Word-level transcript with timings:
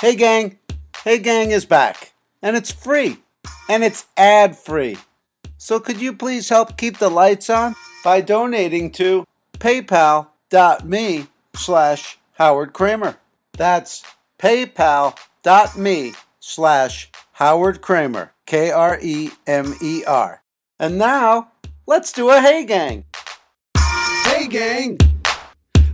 Hey 0.00 0.16
gang, 0.16 0.58
Hey 1.04 1.18
Gang 1.18 1.50
is 1.50 1.66
back, 1.66 2.14
and 2.40 2.56
it's 2.56 2.72
free, 2.72 3.18
and 3.68 3.84
it's 3.84 4.06
ad 4.16 4.56
free. 4.56 4.96
So 5.58 5.78
could 5.78 6.00
you 6.00 6.14
please 6.14 6.48
help 6.48 6.78
keep 6.78 6.96
the 6.96 7.10
lights 7.10 7.50
on 7.50 7.74
by 8.02 8.22
donating 8.22 8.92
to 8.92 9.26
paypal.me 9.58 11.26
slash 11.54 12.18
Howard 12.32 12.72
Kremer. 12.72 13.18
That's 13.58 14.02
paypal.me 14.38 16.14
slash 16.40 17.10
Howard 17.32 17.82
Kremer, 17.82 18.32
K 18.46 18.70
R 18.70 18.98
E 19.02 19.32
M 19.46 19.74
E 19.82 20.02
R. 20.06 20.42
And 20.78 20.96
now, 20.96 21.52
let's 21.86 22.10
do 22.10 22.30
a 22.30 22.40
Hey 22.40 22.64
Gang. 22.64 23.04
Hey 24.24 24.46
gang, 24.48 24.96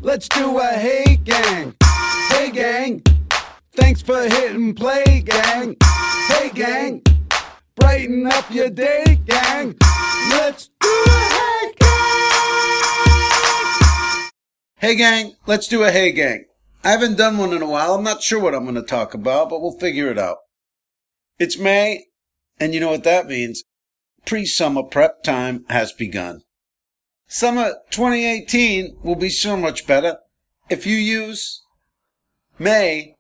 let's 0.01 0.29
do 0.29 0.61
a 0.61 0.69
hey 0.75 1.17
gang. 1.25 1.75
Hey 2.29 2.53
gang, 2.53 3.03
thanks 3.77 4.03
for 4.03 4.23
hitting 4.23 4.75
play 4.75 5.23
gang. 5.25 5.77
Hey 6.29 6.51
gang, 6.53 7.03
brighten 7.77 8.27
up 8.27 8.51
your 8.51 8.71
day 8.71 9.19
gang. 9.25 9.77
Let's 10.31 10.71
do 10.81 11.05
a 11.07 11.21
hey 11.21 11.73
gang. 11.79 11.87
Hey 14.79 14.95
gang, 14.95 15.33
let's 15.47 15.69
do 15.69 15.83
a 15.83 15.91
Hey 15.91 16.13
Gang. 16.13 16.45
I 16.85 16.91
haven't 16.91 17.17
done 17.17 17.39
one 17.39 17.53
in 17.53 17.63
a 17.63 17.67
while. 17.67 17.95
I'm 17.95 18.05
not 18.05 18.23
sure 18.23 18.39
what 18.39 18.55
I'm 18.55 18.65
going 18.65 18.77
to 18.77 18.83
talk 18.83 19.15
about, 19.15 19.49
but 19.51 19.61
we'll 19.61 19.79
figure 19.79 20.09
it 20.11 20.19
out. 20.19 20.37
It's 21.39 21.59
May, 21.59 22.05
and 22.61 22.75
you 22.75 22.81
know 22.81 22.91
what 22.91 23.03
that 23.03 23.27
means. 23.27 23.65
Pre-summer 24.25 24.85
prep 24.85 25.25
time 25.25 25.65
has 25.71 25.93
begun. 25.93 26.43
Summer 27.27 27.75
2018 27.91 28.99
will 29.03 29.17
be 29.17 29.31
so 29.31 29.57
much 29.57 29.87
better 29.87 30.19
if 30.71 30.87
you 30.87 30.97
use 30.97 31.63
May 32.59 33.16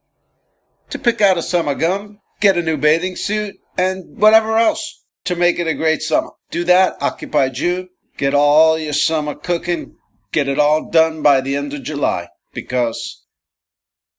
to 0.90 0.98
pick 0.98 1.20
out 1.20 1.38
a 1.38 1.42
summer 1.42 1.74
gum, 1.74 2.18
get 2.40 2.56
a 2.56 2.62
new 2.62 2.76
bathing 2.76 3.16
suit, 3.16 3.56
and 3.76 4.18
whatever 4.18 4.56
else 4.56 5.04
to 5.24 5.36
make 5.36 5.58
it 5.58 5.66
a 5.66 5.74
great 5.74 6.02
summer. 6.02 6.30
Do 6.50 6.64
that, 6.64 6.96
occupy 7.00 7.48
June, 7.48 7.88
get 8.16 8.34
all 8.34 8.78
your 8.78 8.92
summer 8.92 9.34
cooking, 9.34 9.96
get 10.32 10.48
it 10.48 10.58
all 10.58 10.88
done 10.90 11.22
by 11.22 11.40
the 11.40 11.56
end 11.56 11.74
of 11.74 11.82
July, 11.82 12.28
because 12.54 13.24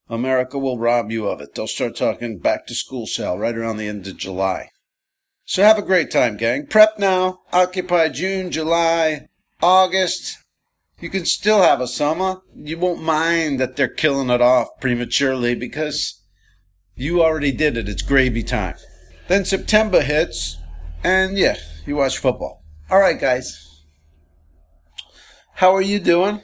America 0.09 0.57
will 0.57 0.77
rob 0.77 1.11
you 1.11 1.27
of 1.27 1.41
it. 1.41 1.55
They'll 1.55 1.67
start 1.67 1.95
talking 1.95 2.39
back 2.39 2.67
to 2.67 2.75
school 2.75 3.07
sale 3.07 3.37
right 3.37 3.55
around 3.55 3.77
the 3.77 3.87
end 3.87 4.07
of 4.07 4.17
July. 4.17 4.69
So 5.45 5.63
have 5.63 5.77
a 5.77 5.81
great 5.81 6.11
time, 6.11 6.35
gang. 6.35 6.67
Prep 6.67 6.99
now, 6.99 7.39
occupy 7.53 8.09
June, 8.09 8.51
July, 8.51 9.27
August. 9.61 10.37
You 10.99 11.09
can 11.09 11.25
still 11.25 11.61
have 11.61 11.79
a 11.79 11.87
summer. 11.87 12.41
You 12.53 12.77
won't 12.77 13.01
mind 13.01 13.59
that 13.59 13.75
they're 13.75 13.87
killing 13.87 14.29
it 14.29 14.41
off 14.41 14.67
prematurely 14.81 15.55
because 15.55 16.21
you 16.97 17.23
already 17.23 17.51
did 17.51 17.77
it. 17.77 17.87
It's 17.87 18.01
gravy 18.01 18.43
time. 18.43 18.75
Then 19.27 19.45
September 19.45 20.01
hits, 20.01 20.57
and 21.03 21.37
yeah, 21.37 21.57
you 21.85 21.95
watch 21.95 22.17
football. 22.17 22.63
All 22.89 22.99
right, 22.99 23.19
guys. 23.19 23.83
How 25.55 25.73
are 25.75 25.81
you 25.81 25.99
doing? 25.99 26.41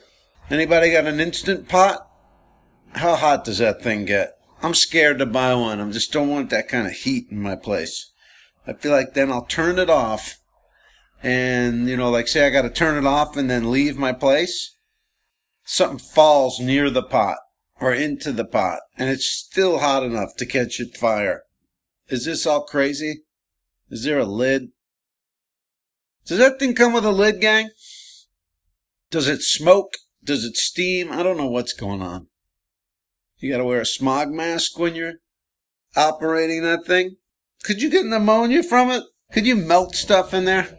Anybody 0.50 0.92
got 0.92 1.06
an 1.06 1.20
instant 1.20 1.68
pot? 1.68 2.08
How 2.94 3.16
hot 3.16 3.44
does 3.44 3.58
that 3.58 3.82
thing 3.82 4.06
get? 4.06 4.38
I'm 4.62 4.74
scared 4.74 5.20
to 5.20 5.26
buy 5.26 5.56
one. 5.56 5.82
I 5.82 5.92
just 5.92 6.14
don't 6.14 6.30
want 6.30 6.50
that 6.52 6.70
kind 6.70 6.88
of 6.88 6.94
heat 6.94 7.28
in 7.32 7.42
my 7.42 7.56
place. 7.56 8.12
I 8.68 8.74
feel 8.74 8.92
like 8.92 9.14
then 9.14 9.32
I'll 9.32 9.46
turn 9.46 9.80
it 9.80 9.90
off 9.90 10.38
and, 11.22 11.90
you 11.90 11.98
know, 11.98 12.10
like 12.10 12.28
say 12.28 12.46
I 12.46 12.50
got 12.50 12.62
to 12.62 12.70
turn 12.70 12.98
it 12.98 13.08
off 13.08 13.36
and 13.36 13.50
then 13.50 13.72
leave 13.72 13.98
my 13.98 14.14
place. 14.14 14.78
Something 15.66 16.00
falls 16.00 16.60
near 16.60 16.90
the 16.90 17.04
pot 17.04 17.38
or 17.80 17.94
into 17.94 18.32
the 18.32 18.46
pot 18.46 18.80
and 18.98 19.10
it's 19.10 19.30
still 19.30 19.80
hot 19.80 20.04
enough 20.04 20.36
to 20.38 20.46
catch 20.46 20.80
it 20.80 20.98
fire. 20.98 21.44
Is 22.08 22.26
this 22.26 22.46
all 22.46 22.64
crazy? 22.64 23.24
Is 23.90 24.04
there 24.04 24.20
a 24.20 24.26
lid? 24.26 24.70
Does 26.26 26.38
that 26.38 26.60
thing 26.60 26.74
come 26.74 26.94
with 26.94 27.06
a 27.06 27.12
lid, 27.12 27.42
gang? 27.42 27.70
Does 29.12 29.28
it 29.28 29.42
smoke? 29.42 29.94
Does 30.24 30.44
it 30.46 30.56
steam? 30.56 31.12
I 31.12 31.22
don't 31.22 31.38
know 31.38 31.50
what's 31.50 31.74
going 31.74 32.02
on. 32.02 32.28
You 33.40 33.52
gotta 33.52 33.66
wear 33.66 33.82
a 33.82 33.86
smog 33.86 34.32
mask 34.32 34.80
when 34.80 34.96
you're 34.96 35.16
operating 35.96 36.64
that 36.64 36.86
thing? 36.86 37.18
Could 37.64 37.82
you 37.82 37.90
get 37.90 38.06
pneumonia 38.06 38.64
from 38.64 38.90
it? 38.90 39.04
Could 39.32 39.46
you 39.46 39.56
melt 39.56 39.96
stuff 39.96 40.34
in 40.34 40.46
there? 40.46 40.78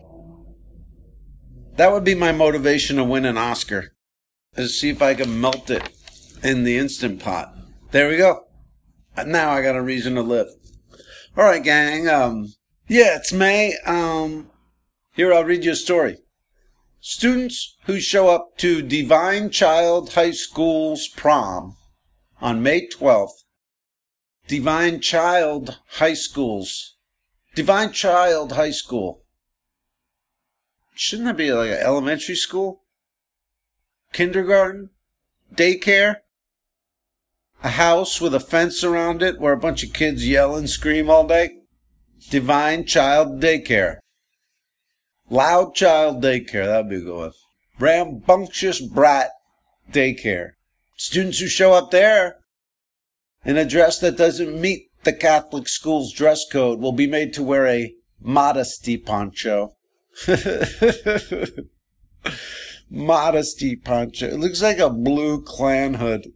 That 1.77 1.93
would 1.93 2.05
be 2.05 2.15
my 2.15 2.33
motivation 2.33 2.97
to 2.97 3.05
win 3.05 3.25
an 3.25 3.37
Oscar. 3.37 3.95
Is 4.57 4.81
see 4.81 4.91
if 4.91 5.03
I 5.03 5.15
can 5.15 5.41
melt 5.41 5.69
it 5.71 5.91
in 6.45 6.63
the 6.63 6.77
instant 6.77 7.21
pot. 7.21 7.57
There 7.91 8.09
we 8.09 8.19
go. 8.19 8.45
Now 9.27 9.51
I 9.51 9.63
got 9.63 9.77
a 9.77 9.83
reason 9.83 10.15
to 10.17 10.23
live. 10.23 10.49
All 11.37 11.45
right, 11.45 11.63
gang. 11.63 12.09
Um, 12.09 12.53
yeah, 12.87 13.17
it's 13.17 13.33
May. 13.33 13.77
Um, 13.87 14.51
here 15.15 15.33
I'll 15.33 15.45
read 15.45 15.65
you 15.65 15.73
a 15.73 15.77
story. 15.77 16.19
Students 17.01 17.77
who 17.87 17.99
show 17.99 18.29
up 18.29 18.57
to 18.59 18.83
Divine 18.83 19.51
Child 19.51 20.13
High 20.13 20.33
School's 20.33 21.09
prom 21.09 21.77
on 22.41 22.63
May 22.63 22.89
12th, 22.89 23.45
Divine 24.47 25.01
Child 25.01 25.79
High 25.93 26.15
Schools, 26.15 26.97
Divine 27.55 27.93
Child 27.93 28.53
High 28.53 28.71
School. 28.71 29.23
Shouldn't 30.95 31.27
that 31.27 31.37
be 31.37 31.53
like 31.53 31.71
an 31.71 31.79
elementary 31.79 32.37
school? 32.37 32.83
Kindergarten? 34.13 34.91
Daycare? 35.55 36.17
A 37.65 37.71
house 37.71 38.21
with 38.21 38.35
a 38.35 38.41
fence 38.41 38.85
around 38.85 39.23
it 39.23 39.41
where 39.41 39.55
a 39.55 39.59
bunch 39.59 39.83
of 39.83 39.95
kids 39.95 40.29
yell 40.29 40.55
and 40.55 40.69
scream 40.69 41.09
all 41.09 41.27
day? 41.27 41.61
Divine 42.29 42.85
Child 42.85 43.41
Daycare. 43.41 44.01
Loud 45.31 45.75
Child 45.75 46.23
Daycare, 46.23 46.67
that'd 46.67 46.91
be 46.91 46.97
a 46.97 47.01
good 47.01 47.17
one. 47.17 47.33
Rambunctious 47.81 48.83
Brat 48.83 49.31
Daycare. 49.91 50.51
Students 50.97 51.39
who 51.39 51.47
show 51.47 51.73
up 51.73 51.91
there 51.91 52.37
in 53.47 53.57
a 53.57 53.65
dress 53.65 53.99
that 54.01 54.19
doesn't 54.19 54.61
meet 54.61 54.91
the 55.05 55.15
Catholic 55.15 55.67
school's 55.67 56.13
dress 56.13 56.45
code 56.47 56.81
will 56.81 56.93
be 56.93 57.07
made 57.07 57.33
to 57.33 57.43
wear 57.43 57.67
a 57.67 57.95
modesty 58.21 58.99
poncho. 58.99 59.75
modesty 62.91 63.75
poncho. 63.75 64.27
It 64.27 64.39
looks 64.39 64.61
like 64.61 64.79
a 64.79 64.91
blue 64.91 65.41
clan 65.41 65.95
hood. 65.95 66.35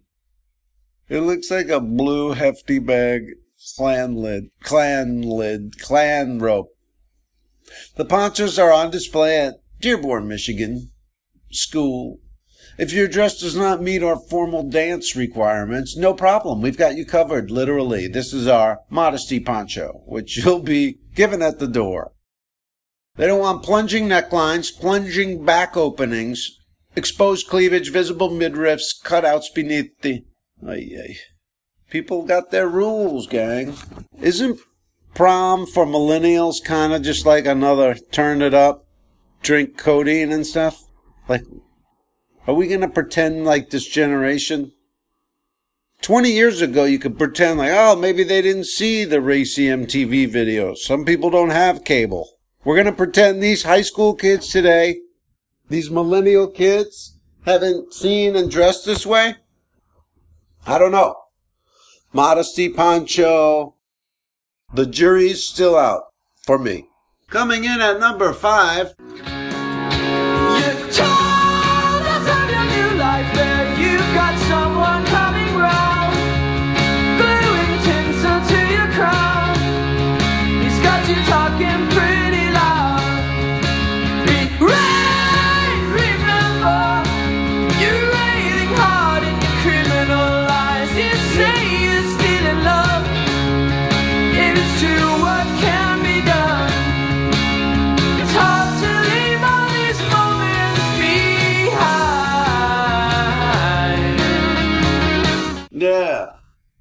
It 1.09 1.21
looks 1.21 1.51
like 1.51 1.69
a 1.69 1.81
blue 1.81 2.33
hefty 2.33 2.79
bag 2.79 3.35
clan 3.77 4.15
lid, 4.15 4.51
clan 4.63 5.23
lid, 5.23 5.79
clan 5.81 6.39
rope. 6.39 6.71
The 7.97 8.05
ponchos 8.05 8.59
are 8.59 8.73
on 8.73 8.91
display 8.91 9.39
at 9.39 9.55
Dearborn, 9.81 10.29
Michigan 10.29 10.91
school. 11.51 12.19
If 12.77 12.93
your 12.93 13.09
dress 13.09 13.41
does 13.41 13.57
not 13.57 13.83
meet 13.83 14.03
our 14.03 14.17
formal 14.17 14.63
dance 14.63 15.17
requirements, 15.17 15.97
no 15.97 16.15
problem. 16.15 16.61
We've 16.61 16.77
got 16.77 16.97
you 16.97 17.05
covered, 17.05 17.51
literally. 17.51 18.07
This 18.07 18.33
is 18.33 18.47
our 18.47 18.81
modesty 18.89 19.41
poncho, 19.41 20.03
which 20.07 20.37
you'll 20.37 20.61
be 20.61 20.99
given 21.15 21.43
at 21.43 21.59
the 21.59 21.67
door. 21.67 22.13
They 23.17 23.27
don't 23.27 23.41
want 23.41 23.65
plunging 23.65 24.09
necklines, 24.09 24.73
plunging 24.73 25.45
back 25.45 25.77
openings, 25.77 26.57
exposed 26.95 27.49
cleavage, 27.49 27.91
visible 27.91 28.31
midriffs, 28.31 28.95
cutouts 29.03 29.53
beneath 29.53 29.91
the. 30.03 30.25
Ay, 30.67 30.91
ay. 30.99 31.17
People 31.91 32.25
got 32.25 32.51
their 32.51 32.69
rules, 32.69 33.27
gang. 33.27 33.75
Isn't 34.21 34.61
prom 35.15 35.67
for 35.67 35.87
millennials 35.87 36.63
kind 36.63 36.93
of 36.93 37.03
just 37.03 37.25
like 37.25 37.47
another 37.47 37.95
turn 37.95 38.43
it 38.43 38.55
up, 38.55 38.87
drink 39.43 39.77
codeine 39.79 40.33
and 40.33 40.47
stuff? 40.47 40.85
Like, 41.29 41.45
are 42.47 42.55
we 42.55 42.69
going 42.69 42.81
to 42.81 42.89
pretend 42.89 43.45
like 43.45 43.71
this 43.71 43.87
generation? 43.87 44.73
20 46.03 46.31
years 46.31 46.63
ago, 46.63 46.85
you 46.85 46.99
could 46.99 47.19
pretend 47.19 47.59
like, 47.59 47.73
oh, 47.73 47.97
maybe 47.97 48.23
they 48.23 48.41
didn't 48.41 48.67
see 48.67 49.05
the 49.05 49.21
racy 49.21 49.67
MTV 49.67 50.31
videos. 50.31 50.79
Some 50.79 51.05
people 51.05 51.31
don't 51.31 51.51
have 51.51 51.85
cable. 51.85 52.29
We're 52.65 52.77
going 52.77 52.87
to 52.87 52.93
pretend 52.93 53.43
these 53.43 53.65
high 53.65 53.83
school 53.83 54.15
kids 54.15 54.49
today, 54.49 55.01
these 55.69 55.91
millennial 55.91 56.47
kids, 56.47 57.19
haven't 57.45 57.93
seen 57.95 58.37
and 58.37 58.51
dressed 58.51 58.85
this 58.85 59.07
way? 59.07 59.37
I 60.69 60.77
don't 60.77 60.93
know. 60.93 61.17
Modesty 62.13 62.69
poncho. 62.69 63.75
The 64.75 64.85
jury's 64.85 65.43
still 65.43 65.79
out 65.79 66.03
for 66.45 66.59
me. 66.59 66.91
Coming 67.31 67.65
in 67.65 67.81
at 67.81 67.99
number 67.99 68.35
five. 68.35 68.95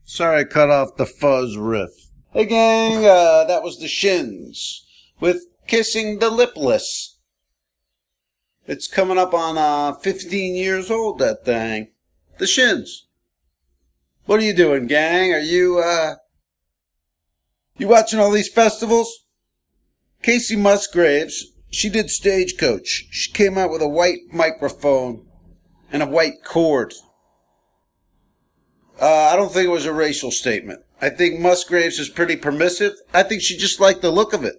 Sorry 0.04 0.42
I 0.42 0.44
cut 0.44 0.70
off 0.70 0.98
the 0.98 1.06
fuzz 1.06 1.58
riff. 1.58 1.92
Hey 2.32 2.46
gang, 2.46 3.06
uh, 3.06 3.46
that 3.46 3.64
was 3.64 3.80
the 3.80 3.88
Shins 3.88 4.86
with 5.20 5.46
Kissing 5.68 6.20
the 6.20 6.30
Lipless. 6.30 7.18
It's 8.66 8.88
coming 8.88 9.18
up 9.18 9.34
on 9.34 9.58
uh, 9.58 9.94
15 9.94 10.56
years 10.56 10.92
old, 10.92 11.20
that 11.20 11.46
thing. 11.46 11.92
The 12.38 12.48
Shins. 12.48 13.08
What 14.26 14.40
are 14.40 14.44
you 14.44 14.54
doing, 14.54 14.88
gang? 14.88 15.34
Are 15.34 15.40
you, 15.40 15.80
uh, 15.80 16.16
you 17.78 17.88
watching 17.88 18.20
all 18.20 18.32
these 18.32 18.52
festivals? 18.52 19.26
Kacey 20.22 20.58
Musgraves, 20.58 21.46
she 21.70 21.90
did 21.90 22.10
Stagecoach. 22.10 23.08
She 23.10 23.32
came 23.32 23.58
out 23.58 23.72
with 23.72 23.82
a 23.82 23.88
white 23.88 24.20
microphone 24.34 25.26
and 25.92 26.04
a 26.04 26.08
white 26.08 26.44
cord. 26.44 26.94
Uh, 29.00 29.30
I 29.32 29.36
don't 29.36 29.52
think 29.52 29.68
it 29.68 29.72
was 29.72 29.86
a 29.86 29.94
racial 29.94 30.32
statement. 30.32 30.82
I 31.02 31.10
think 31.10 31.40
Musgraves 31.40 32.00
is 32.00 32.10
pretty 32.10 32.36
permissive. 32.36 32.94
I 33.14 33.24
think 33.24 33.42
she 33.42 33.56
just 33.58 33.80
liked 33.80 34.02
the 34.02 34.12
look 34.12 34.34
of 34.34 34.44
it. 34.44 34.56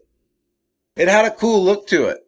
It 0.97 1.09
had 1.09 1.25
a 1.25 1.35
cool 1.35 1.63
look 1.63 1.87
to 1.89 2.07
it. 2.07 2.19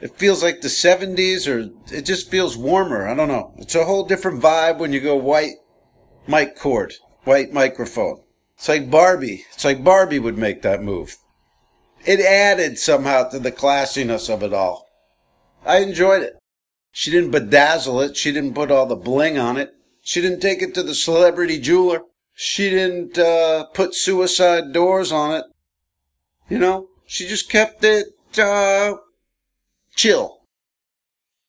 It 0.00 0.16
feels 0.16 0.42
like 0.42 0.60
the 0.60 0.68
70s 0.68 1.46
or 1.46 1.70
it 1.94 2.02
just 2.02 2.30
feels 2.30 2.56
warmer. 2.56 3.06
I 3.06 3.14
don't 3.14 3.28
know. 3.28 3.54
It's 3.58 3.74
a 3.74 3.84
whole 3.84 4.04
different 4.04 4.42
vibe 4.42 4.78
when 4.78 4.92
you 4.92 5.00
go 5.00 5.16
white 5.16 5.54
mic 6.26 6.56
cord, 6.56 6.94
white 7.24 7.52
microphone. 7.52 8.22
It's 8.56 8.68
like 8.68 8.90
Barbie. 8.90 9.44
It's 9.52 9.64
like 9.64 9.84
Barbie 9.84 10.18
would 10.18 10.36
make 10.36 10.62
that 10.62 10.82
move. 10.82 11.16
It 12.04 12.20
added 12.20 12.78
somehow 12.78 13.28
to 13.28 13.38
the 13.38 13.52
classiness 13.52 14.28
of 14.32 14.42
it 14.42 14.52
all. 14.52 14.88
I 15.64 15.78
enjoyed 15.78 16.22
it. 16.22 16.38
She 16.90 17.10
didn't 17.10 17.30
bedazzle 17.30 18.08
it. 18.08 18.16
She 18.16 18.32
didn't 18.32 18.54
put 18.54 18.70
all 18.70 18.86
the 18.86 18.96
bling 18.96 19.38
on 19.38 19.56
it. 19.56 19.74
She 20.02 20.20
didn't 20.20 20.40
take 20.40 20.62
it 20.62 20.74
to 20.74 20.82
the 20.82 20.94
celebrity 20.94 21.58
jeweler. 21.58 22.02
She 22.34 22.70
didn't 22.70 23.16
uh, 23.16 23.66
put 23.72 23.94
suicide 23.94 24.72
doors 24.72 25.12
on 25.12 25.34
it. 25.36 25.44
You 26.48 26.58
know, 26.58 26.88
she 27.06 27.26
just 27.26 27.48
kept 27.48 27.84
it 27.84 28.06
uh, 28.36 28.94
chill. 29.94 30.40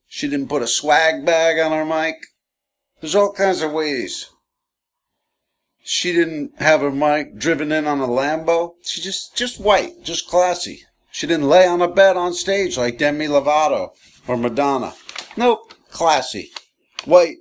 She 0.08 0.28
didn't 0.28 0.50
put 0.50 0.62
a 0.62 0.68
swag 0.68 1.26
bag 1.26 1.60
on 1.60 1.72
her 1.72 1.84
mic. 1.84 2.16
There's 3.02 3.16
all 3.16 3.34
kinds 3.34 3.62
of 3.62 3.72
ways. 3.72 4.30
She 5.82 6.14
didn't 6.14 6.62
have 6.62 6.82
her 6.82 6.92
mic 6.92 7.38
driven 7.38 7.72
in 7.72 7.88
on 7.88 8.00
a 8.00 8.08
Lambo. 8.08 8.76
She 8.84 9.02
just, 9.02 9.36
just 9.36 9.60
white, 9.60 10.04
just 10.04 10.30
classy. 10.30 10.84
She 11.12 11.28
didn't 11.28 11.50
lay 11.50 11.68
on 11.68 11.82
a 11.82 11.88
bed 11.88 12.16
on 12.16 12.34
stage 12.34 12.78
like 12.78 13.00
Demi 13.00 13.28
Lovato 13.28 13.90
or 14.28 14.38
Madonna. 14.38 14.94
Nope, 15.36 15.74
classy. 15.90 16.52
White 17.06 17.38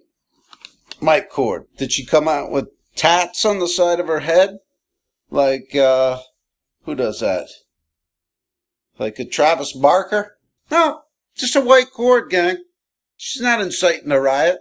mic 1.03 1.31
cord. 1.31 1.67
Did 1.77 1.93
she 1.93 2.07
come 2.07 2.29
out 2.29 2.51
with 2.51 2.69
tats 2.95 3.45
on 3.45 3.59
the 3.59 3.69
side 3.69 4.01
of 4.01 4.07
her 4.07 4.21
head? 4.21 4.59
Like, 5.31 5.75
uh, 5.75 6.21
who 6.85 6.95
does 6.95 7.21
that? 7.21 7.49
Like 8.99 9.19
a 9.19 9.25
Travis 9.25 9.73
Barker? 9.73 10.39
No, 10.71 11.03
just 11.35 11.57
a 11.57 11.61
white 11.61 11.91
cord, 11.93 12.31
gang. 12.31 12.59
She's 13.17 13.43
not 13.43 13.61
inciting 13.61 14.13
a 14.13 14.21
riot. 14.21 14.59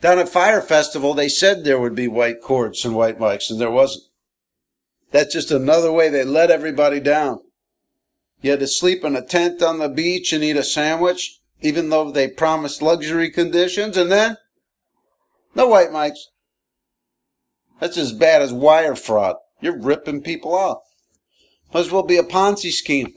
Down 0.00 0.18
at 0.18 0.28
Fyre 0.28 0.62
Festival, 0.62 1.14
they 1.14 1.28
said 1.28 1.64
there 1.64 1.80
would 1.80 1.94
be 1.94 2.06
white 2.06 2.40
cords 2.40 2.84
and 2.84 2.94
white 2.94 3.18
mics, 3.18 3.50
and 3.50 3.60
there 3.60 3.70
wasn't. 3.70 4.04
That's 5.10 5.32
just 5.32 5.50
another 5.50 5.90
way 5.90 6.08
they 6.08 6.24
let 6.24 6.50
everybody 6.50 7.00
down. 7.00 7.40
You 8.40 8.52
had 8.52 8.60
to 8.60 8.68
sleep 8.68 9.04
in 9.04 9.16
a 9.16 9.24
tent 9.24 9.62
on 9.62 9.78
the 9.78 9.88
beach 9.88 10.32
and 10.32 10.44
eat 10.44 10.56
a 10.56 10.62
sandwich, 10.62 11.40
even 11.60 11.88
though 11.88 12.10
they 12.10 12.28
promised 12.28 12.82
luxury 12.82 13.30
conditions, 13.30 13.96
and 13.96 14.12
then 14.12 14.36
no 15.54 15.68
white 15.68 15.90
mics. 15.90 16.18
That's 17.80 17.96
as 17.96 18.12
bad 18.12 18.42
as 18.42 18.52
wire 18.52 18.96
fraud. 18.96 19.36
You're 19.60 19.80
ripping 19.80 20.22
people 20.22 20.54
off. 20.54 20.78
Might 21.72 21.80
as 21.80 21.90
well 21.90 22.02
be 22.02 22.16
a 22.16 22.22
Ponzi 22.22 22.70
scheme. 22.70 23.14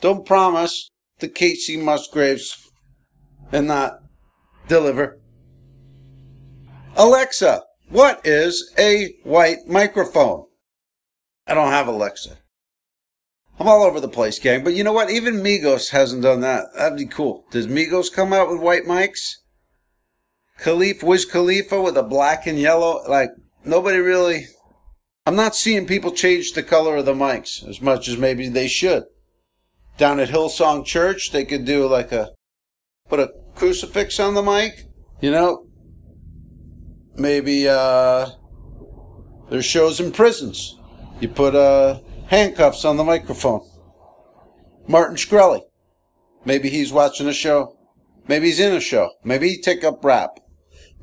Don't 0.00 0.26
promise 0.26 0.90
the 1.18 1.28
Kacey 1.28 1.82
Musgraves 1.82 2.70
and 3.50 3.66
not 3.66 3.98
deliver. 4.68 5.18
Alexa, 6.96 7.62
what 7.88 8.20
is 8.24 8.72
a 8.78 9.14
white 9.24 9.66
microphone? 9.66 10.46
I 11.46 11.54
don't 11.54 11.70
have 11.70 11.88
Alexa. 11.88 12.38
I'm 13.58 13.68
all 13.68 13.82
over 13.82 14.00
the 14.00 14.08
place, 14.08 14.38
gang. 14.38 14.64
But 14.64 14.74
you 14.74 14.84
know 14.84 14.92
what? 14.92 15.10
Even 15.10 15.36
Migos 15.36 15.90
hasn't 15.90 16.22
done 16.22 16.40
that. 16.40 16.66
That'd 16.76 16.98
be 16.98 17.06
cool. 17.06 17.44
Does 17.50 17.66
Migos 17.66 18.12
come 18.12 18.32
out 18.32 18.50
with 18.50 18.60
white 18.60 18.84
mics? 18.84 19.36
Khalif, 20.60 21.02
Wiz 21.02 21.24
Khalifa 21.24 21.80
with 21.80 21.96
a 21.96 22.02
black 22.02 22.46
and 22.46 22.58
yellow. 22.58 23.02
Like, 23.08 23.30
nobody 23.64 23.98
really. 23.98 24.46
I'm 25.26 25.36
not 25.36 25.54
seeing 25.54 25.86
people 25.86 26.12
change 26.12 26.52
the 26.52 26.62
color 26.62 26.96
of 26.96 27.06
the 27.06 27.14
mics 27.14 27.66
as 27.68 27.80
much 27.80 28.08
as 28.08 28.18
maybe 28.18 28.48
they 28.48 28.68
should. 28.68 29.04
Down 29.98 30.20
at 30.20 30.28
Hillsong 30.28 30.84
Church, 30.84 31.32
they 31.32 31.44
could 31.44 31.64
do 31.64 31.86
like 31.86 32.12
a. 32.12 32.30
Put 33.08 33.20
a 33.20 33.32
crucifix 33.54 34.18
on 34.18 34.34
the 34.34 34.42
mic. 34.42 34.86
You 35.20 35.30
know? 35.30 35.66
Maybe, 37.16 37.68
uh. 37.68 38.30
There's 39.50 39.66
shows 39.66 40.00
in 40.00 40.12
prisons. 40.12 40.78
You 41.20 41.28
put, 41.28 41.54
uh 41.54 42.00
handcuffs 42.32 42.86
on 42.86 42.96
the 42.96 43.04
microphone. 43.04 43.60
Martin 44.88 45.16
Shkreli. 45.16 45.60
Maybe 46.46 46.70
he's 46.70 46.90
watching 46.90 47.28
a 47.28 47.32
show. 47.34 47.76
Maybe 48.26 48.46
he's 48.46 48.58
in 48.58 48.72
a 48.72 48.80
show. 48.80 49.10
Maybe 49.22 49.50
he 49.50 49.60
take 49.60 49.84
up 49.84 50.02
rap. 50.02 50.40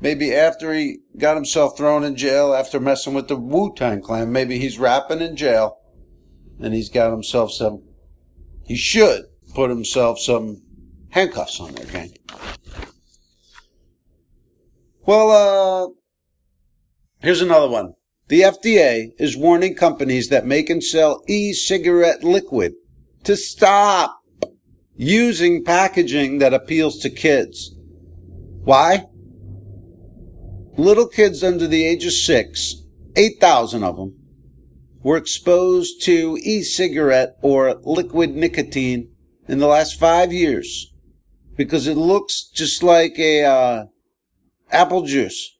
Maybe 0.00 0.34
after 0.34 0.72
he 0.72 1.00
got 1.18 1.36
himself 1.36 1.76
thrown 1.76 2.04
in 2.04 2.16
jail 2.16 2.54
after 2.54 2.80
messing 2.80 3.12
with 3.12 3.28
the 3.28 3.36
Wu 3.36 3.74
Tang 3.74 4.00
Clan, 4.00 4.32
maybe 4.32 4.58
he's 4.58 4.78
rapping 4.78 5.20
in 5.20 5.36
jail 5.36 5.78
and 6.58 6.72
he's 6.72 6.88
got 6.88 7.10
himself 7.10 7.52
some. 7.52 7.82
He 8.64 8.76
should 8.76 9.24
put 9.54 9.68
himself 9.68 10.18
some 10.18 10.62
handcuffs 11.10 11.60
on 11.60 11.74
there, 11.74 11.86
gang. 11.86 12.12
Well, 15.04 15.30
uh, 15.30 15.88
here's 17.20 17.42
another 17.42 17.68
one. 17.68 17.94
The 18.28 18.42
FDA 18.42 19.10
is 19.18 19.36
warning 19.36 19.74
companies 19.74 20.28
that 20.28 20.46
make 20.46 20.70
and 20.70 20.84
sell 20.84 21.22
e-cigarette 21.26 22.22
liquid 22.22 22.74
to 23.24 23.36
stop 23.36 24.22
using 24.94 25.64
packaging 25.64 26.38
that 26.38 26.54
appeals 26.54 26.98
to 27.00 27.10
kids. 27.10 27.74
Why? 28.62 29.06
Little 30.80 31.08
kids 31.08 31.44
under 31.44 31.66
the 31.66 31.84
age 31.84 32.06
of 32.06 32.12
six, 32.14 32.76
8,000 33.14 33.84
of 33.84 33.96
them, 33.96 34.14
were 35.02 35.18
exposed 35.18 36.02
to 36.04 36.38
e-cigarette 36.40 37.36
or 37.42 37.74
liquid 37.84 38.34
nicotine 38.34 39.10
in 39.46 39.58
the 39.58 39.66
last 39.66 40.00
five 40.00 40.32
years 40.32 40.90
because 41.54 41.86
it 41.86 41.98
looks 41.98 42.48
just 42.48 42.82
like 42.82 43.18
a 43.18 43.44
uh, 43.44 43.84
apple 44.70 45.02
juice 45.02 45.58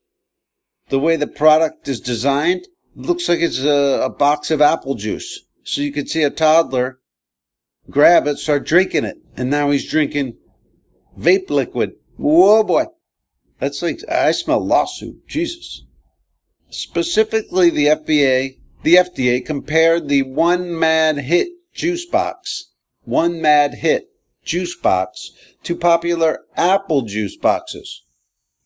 the 0.89 0.99
way 0.99 1.17
the 1.17 1.27
product 1.27 1.87
is 1.87 2.01
designed, 2.01 2.67
looks 2.95 3.29
like 3.29 3.41
it's 3.41 3.63
a, 3.63 4.01
a 4.03 4.09
box 4.09 4.51
of 4.51 4.63
apple 4.63 4.95
juice. 4.95 5.41
So 5.65 5.83
you 5.83 5.93
could 5.93 6.09
see 6.09 6.23
a 6.23 6.31
toddler 6.31 6.99
grab 7.91 8.27
it, 8.27 8.39
start 8.39 8.67
drinking 8.67 9.05
it, 9.05 9.19
and 9.37 9.51
now 9.51 9.71
he's 9.71 9.89
drinking 9.89 10.39
vape 11.19 11.51
liquid. 11.51 11.93
Whoa, 12.17 12.63
boy. 12.63 12.87
That's 13.61 13.83
like, 13.83 14.01
I 14.09 14.33
smell 14.33 14.65
lawsuit. 14.65 15.27
Jesus. 15.29 15.85
Specifically, 16.71 17.71
the 17.71 17.87
FDA, 17.87 18.59
the 18.83 18.97
FDA 18.97 19.45
compared 19.45 20.09
the 20.09 20.23
one 20.23 20.77
mad 20.79 21.19
hit 21.19 21.49
juice 21.73 22.07
box, 22.07 22.73
one 23.05 23.41
mad 23.41 23.75
hit 23.75 24.09
juice 24.45 24.77
box 24.77 25.31
to 25.63 25.77
popular 25.77 26.41
apple 26.57 27.03
juice 27.03 27.37
boxes 27.37 28.03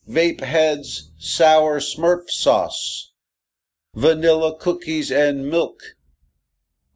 vape 0.09 0.41
heads, 0.41 1.11
sour 1.19 1.81
smurf 1.81 2.29
sauce, 2.29 3.13
vanilla 3.95 4.57
cookies, 4.59 5.11
and 5.11 5.49
milk. 5.51 5.81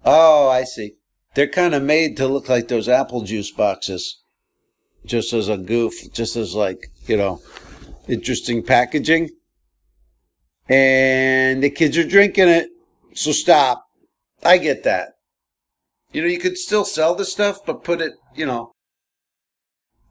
Oh, 0.05 0.49
I 0.49 0.65
see. 0.65 0.95
They're 1.35 1.49
kind 1.49 1.75
of 1.75 1.83
made 1.83 2.17
to 2.17 2.27
look 2.27 2.49
like 2.49 2.69
those 2.69 2.89
apple 2.89 3.23
juice 3.23 3.51
boxes. 3.51 4.23
Just 5.05 5.33
as 5.33 5.49
a 5.49 5.57
goof, 5.57 6.13
just 6.13 6.37
as 6.37 6.55
like, 6.55 6.91
you 7.07 7.17
know, 7.17 7.41
interesting 8.09 8.63
packaging. 8.63 9.31
And 10.69 11.63
the 11.63 11.71
kids 11.71 11.97
are 11.97 12.09
drinking 12.09 12.49
it. 12.49 12.69
So 13.15 13.33
stop. 13.33 13.85
I 14.45 14.59
get 14.59 14.85
that. 14.85 15.11
You 16.13 16.23
know, 16.23 16.29
you 16.29 16.39
could 16.39 16.57
still 16.57 16.85
sell 16.85 17.15
the 17.15 17.25
stuff, 17.25 17.59
but 17.67 17.85
put 17.85 18.01
it, 18.01 18.13
you 18.35 18.47
know, 18.47 18.73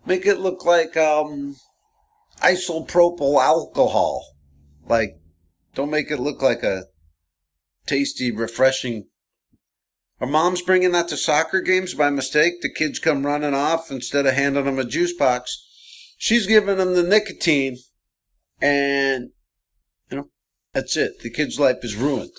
make 0.05 0.25
it 0.25 0.39
look 0.39 0.63
like, 0.63 0.95
um, 0.95 1.55
isopropyl 2.41 3.41
alcohol. 3.41 4.23
Like, 4.87 5.17
don't 5.73 5.89
make 5.89 6.11
it 6.11 6.19
look 6.19 6.41
like 6.41 6.63
a 6.63 6.85
tasty, 7.87 8.31
refreshing. 8.31 9.07
Our 10.19 10.27
mom's 10.27 10.61
bringing 10.61 10.91
that 10.91 11.07
to 11.09 11.17
soccer 11.17 11.61
games 11.61 11.93
by 11.93 12.09
mistake. 12.09 12.61
The 12.61 12.73
kids 12.73 12.99
come 12.99 13.25
running 13.25 13.53
off 13.53 13.91
instead 13.91 14.25
of 14.25 14.33
handing 14.33 14.65
them 14.65 14.79
a 14.79 14.83
juice 14.83 15.13
box. 15.13 15.63
She's 16.17 16.47
giving 16.47 16.77
them 16.77 16.93
the 16.93 17.03
nicotine 17.03 17.77
and, 18.61 19.29
you 20.09 20.17
know, 20.17 20.29
That's 20.73 20.97
it. 20.97 21.19
The 21.21 21.29
kid's 21.29 21.59
life 21.59 21.77
is 21.83 21.95
ruined. 21.95 22.31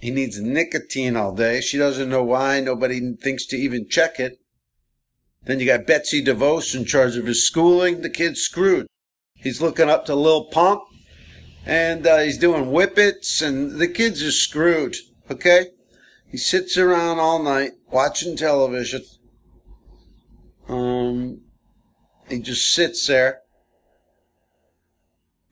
He 0.00 0.10
needs 0.10 0.40
nicotine 0.40 1.16
all 1.16 1.34
day. 1.34 1.60
She 1.60 1.76
doesn't 1.76 2.08
know 2.08 2.24
why. 2.24 2.60
Nobody 2.60 3.14
thinks 3.16 3.46
to 3.46 3.56
even 3.56 3.88
check 3.88 4.18
it. 4.18 4.38
Then 5.42 5.60
you 5.60 5.66
got 5.66 5.86
Betsy 5.86 6.24
DeVos 6.24 6.74
in 6.74 6.84
charge 6.84 7.16
of 7.16 7.26
his 7.26 7.46
schooling. 7.46 8.00
The 8.00 8.10
kid's 8.10 8.40
screwed. 8.40 8.86
He's 9.34 9.60
looking 9.60 9.88
up 9.88 10.06
to 10.06 10.14
Lil 10.14 10.44
Pump 10.46 10.82
and 11.66 12.06
uh, 12.06 12.18
he's 12.18 12.38
doing 12.38 12.66
whippets 12.66 13.42
and 13.42 13.78
the 13.78 13.88
kid's 13.88 14.20
just 14.20 14.42
screwed. 14.42 14.96
Okay? 15.30 15.66
He 16.30 16.36
sits 16.36 16.76
around 16.76 17.18
all 17.18 17.42
night 17.42 17.72
watching 17.90 18.36
television. 18.36 19.02
Um, 20.68 21.42
he 22.28 22.38
just 22.40 22.72
sits 22.72 23.06
there. 23.06 23.40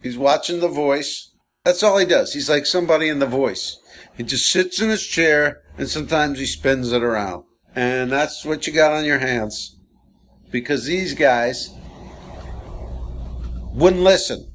He's 0.02 0.18
watching 0.18 0.60
The 0.60 0.68
Voice. 0.68 1.32
That's 1.64 1.82
all 1.82 1.98
he 1.98 2.06
does. 2.06 2.32
He's 2.32 2.48
like 2.48 2.66
somebody 2.66 3.08
in 3.08 3.18
The 3.18 3.26
Voice. 3.26 3.78
He 4.16 4.22
just 4.22 4.48
sits 4.50 4.80
in 4.80 4.90
his 4.90 5.06
chair 5.06 5.62
and 5.76 5.88
sometimes 5.88 6.38
he 6.38 6.46
spins 6.46 6.92
it 6.92 7.02
around. 7.02 7.44
And 7.74 8.10
that's 8.10 8.44
what 8.44 8.66
you 8.66 8.72
got 8.72 8.92
on 8.92 9.04
your 9.04 9.18
hands. 9.18 9.76
Because 10.50 10.84
these 10.84 11.14
guys 11.14 11.70
wouldn't 13.72 14.02
listen 14.02 14.50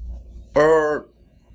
or, 0.55 1.09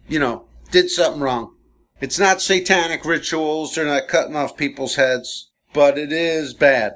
you 0.09 0.19
know, 0.19 0.49
did 0.71 0.91
something 0.91 1.21
wrong. 1.21 1.55
It's 2.01 2.19
not 2.19 2.41
satanic 2.41 3.05
rituals. 3.05 3.75
They're 3.75 3.85
not 3.85 4.09
cutting 4.09 4.37
off 4.37 4.57
people's 4.57 4.95
heads, 4.95 5.51
but 5.73 5.99
it 5.99 6.13
is 6.13 6.55
bad. 6.55 6.95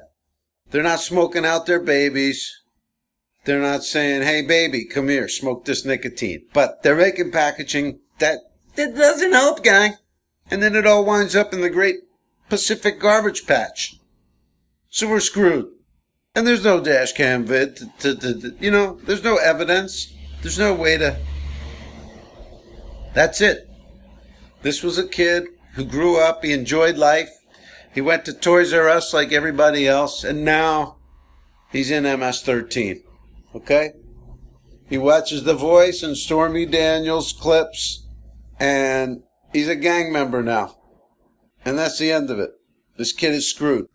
They're 0.71 0.81
not 0.81 0.99
smoking 0.99 1.45
out 1.45 1.65
their 1.65 1.79
babies. 1.79 2.62
They're 3.45 3.61
not 3.61 3.83
saying, 3.83 4.21
hey, 4.21 4.41
baby, 4.41 4.85
come 4.85 5.09
here, 5.09 5.27
smoke 5.27 5.65
this 5.65 5.83
nicotine. 5.85 6.45
But 6.53 6.81
they're 6.83 6.95
making 6.95 7.31
packaging 7.31 7.99
that, 8.19 8.39
that 8.75 8.95
doesn't 8.95 9.33
help, 9.33 9.63
guy. 9.63 9.95
And 10.49 10.63
then 10.63 10.75
it 10.75 10.87
all 10.87 11.05
winds 11.05 11.35
up 11.35 11.53
in 11.53 11.61
the 11.61 11.69
great 11.69 11.97
Pacific 12.49 12.99
garbage 12.99 13.45
patch. 13.45 13.95
So 14.89 15.09
we're 15.09 15.19
screwed. 15.19 15.71
And 16.35 16.47
there's 16.47 16.63
no 16.63 16.79
dash 16.79 17.13
cam 17.13 17.45
vid 17.45 17.77
to, 17.77 18.15
to, 18.15 18.15
to, 18.15 18.55
you 18.59 18.71
know, 18.71 18.99
there's 19.03 19.23
no 19.23 19.37
evidence. 19.37 20.13
There's 20.41 20.59
no 20.59 20.73
way 20.73 20.97
to. 20.97 21.17
That's 23.13 23.41
it. 23.41 23.69
This 24.61 24.81
was 24.81 24.97
a 24.97 25.07
kid 25.07 25.45
who 25.73 25.83
grew 25.83 26.17
up, 26.17 26.43
he 26.43 26.53
enjoyed 26.53 26.97
life. 26.97 27.29
He 27.93 28.01
went 28.01 28.25
to 28.25 28.33
Toys 28.33 28.73
R 28.73 28.89
Us 28.89 29.13
like 29.13 29.31
everybody 29.31 29.87
else, 29.87 30.23
and 30.23 30.43
now 30.43 30.97
he's 31.71 31.91
in 31.91 32.03
MS 32.03 32.41
13. 32.41 33.03
Okay? 33.55 33.91
He 34.87 34.97
watches 34.97 35.43
The 35.43 35.53
Voice 35.53 36.03
and 36.03 36.17
Stormy 36.17 36.65
Daniels 36.65 37.33
clips, 37.33 38.07
and 38.59 39.23
he's 39.51 39.67
a 39.67 39.75
gang 39.75 40.11
member 40.11 40.43
now. 40.43 40.75
And 41.65 41.77
that's 41.77 41.97
the 41.97 42.11
end 42.11 42.29
of 42.29 42.39
it. 42.39 42.51
This 42.97 43.11
kid 43.11 43.33
is 43.33 43.49
screwed. 43.49 43.87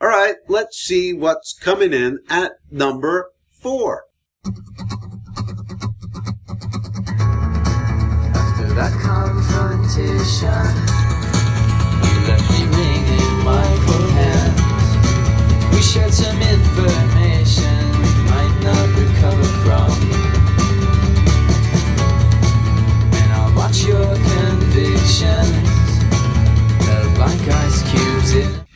All 0.00 0.08
right, 0.08 0.36
let's 0.48 0.78
see 0.78 1.12
what's 1.12 1.52
coming 1.52 1.92
in 1.92 2.20
at 2.30 2.52
number 2.70 3.32
four. 3.50 4.04
After 8.32 8.72
that 8.74 8.92
confrontation, 9.02 10.48
you 12.06 12.20
left 12.28 12.50
me 12.50 12.64
my 13.44 13.64
hands. 14.16 15.74
We 15.74 15.82
shared 15.82 16.14
some 16.14 16.40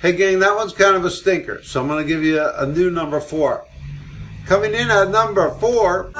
Hey, 0.04 0.12
gang, 0.12 0.38
that 0.40 0.54
one's 0.54 0.75
kind 0.75 0.96
of 0.96 1.06
a 1.06 1.11
stinker, 1.11 1.62
so 1.62 1.80
I'm 1.80 1.88
going 1.88 2.06
to 2.06 2.06
give 2.06 2.23
you 2.23 2.38
a, 2.38 2.64
a 2.64 2.66
new 2.66 2.90
number 2.90 3.20
four. 3.20 3.66
Coming 4.44 4.75
in 4.75 4.90
at 4.90 5.08
number 5.08 5.49
four, 5.52 6.11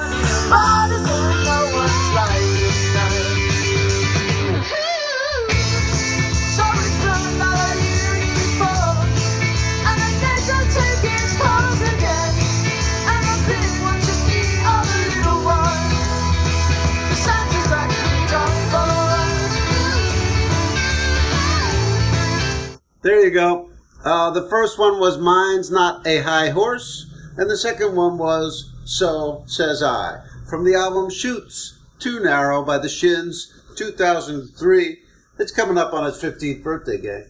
there 23.03 23.23
you 23.23 23.31
go. 23.31 23.74
Uh, 24.05 24.29
the 24.31 24.47
first 24.51 24.79
one 24.79 25.01
was 25.01 25.17
Mine's 25.17 25.71
Not 25.71 26.07
a 26.07 26.21
High 26.21 26.51
Horse, 26.51 27.07
and 27.39 27.49
the 27.49 27.57
second 27.57 27.97
one 27.97 28.19
was 28.19 28.71
So 28.85 29.45
Says 29.47 29.83
I, 29.83 30.23
from 30.49 30.65
the 30.65 30.75
album 30.75 31.09
Chutes, 31.09 31.79
Too 31.99 32.21
Narrow 32.21 32.63
by 32.63 32.77
the 32.77 32.89
Shins, 32.91 33.51
2003. 33.77 34.99
It's 35.39 35.53
coming 35.53 35.79
up 35.79 35.95
on 35.95 36.07
its 36.07 36.23
15th 36.23 36.63
birthday, 36.63 36.99
gang. 36.99 37.25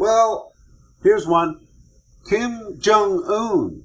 Well, 0.00 0.54
here's 1.04 1.26
one. 1.26 1.60
Kim 2.28 2.80
Jong 2.80 3.22
Un. 3.28 3.84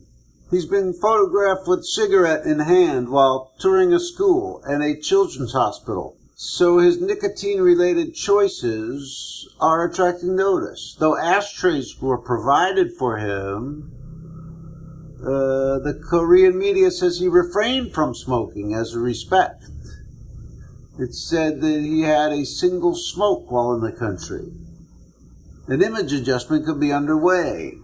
He's 0.50 0.66
been 0.66 0.94
photographed 0.94 1.68
with 1.68 1.86
cigarette 1.86 2.46
in 2.46 2.60
hand 2.60 3.10
while 3.10 3.54
touring 3.60 3.94
a 3.94 4.00
school 4.00 4.60
and 4.66 4.84
a 4.84 5.00
children's 5.00 5.54
hospital. 5.54 6.15
So 6.38 6.80
his 6.80 7.00
nicotine 7.00 7.62
related 7.62 8.14
choices 8.14 9.48
are 9.62 9.86
attracting 9.86 10.36
notice. 10.36 10.94
Though 11.00 11.18
ashtrays 11.18 12.02
were 12.02 12.18
provided 12.18 12.92
for 12.92 13.18
him, 13.18 13.90
uh, 15.22 15.80
the 15.80 15.98
Korean 16.10 16.58
media 16.58 16.92
says 16.92 17.20
he 17.20 17.30
refrained 17.30 17.94
from 17.94 18.14
smoking 18.14 18.74
as 18.74 18.94
a 18.94 19.00
respect. 19.00 19.64
It 21.00 21.14
said 21.14 21.62
that 21.62 21.80
he 21.80 22.02
had 22.02 22.34
a 22.34 22.46
single 22.46 22.96
smoke 22.96 23.50
while 23.50 23.74
in 23.74 23.82
the 23.82 23.94
country. 23.94 24.52
An 25.68 25.82
image 25.82 26.12
adjustment 26.12 26.66
could 26.66 26.82
be 26.82 26.92
underway. 26.92 27.76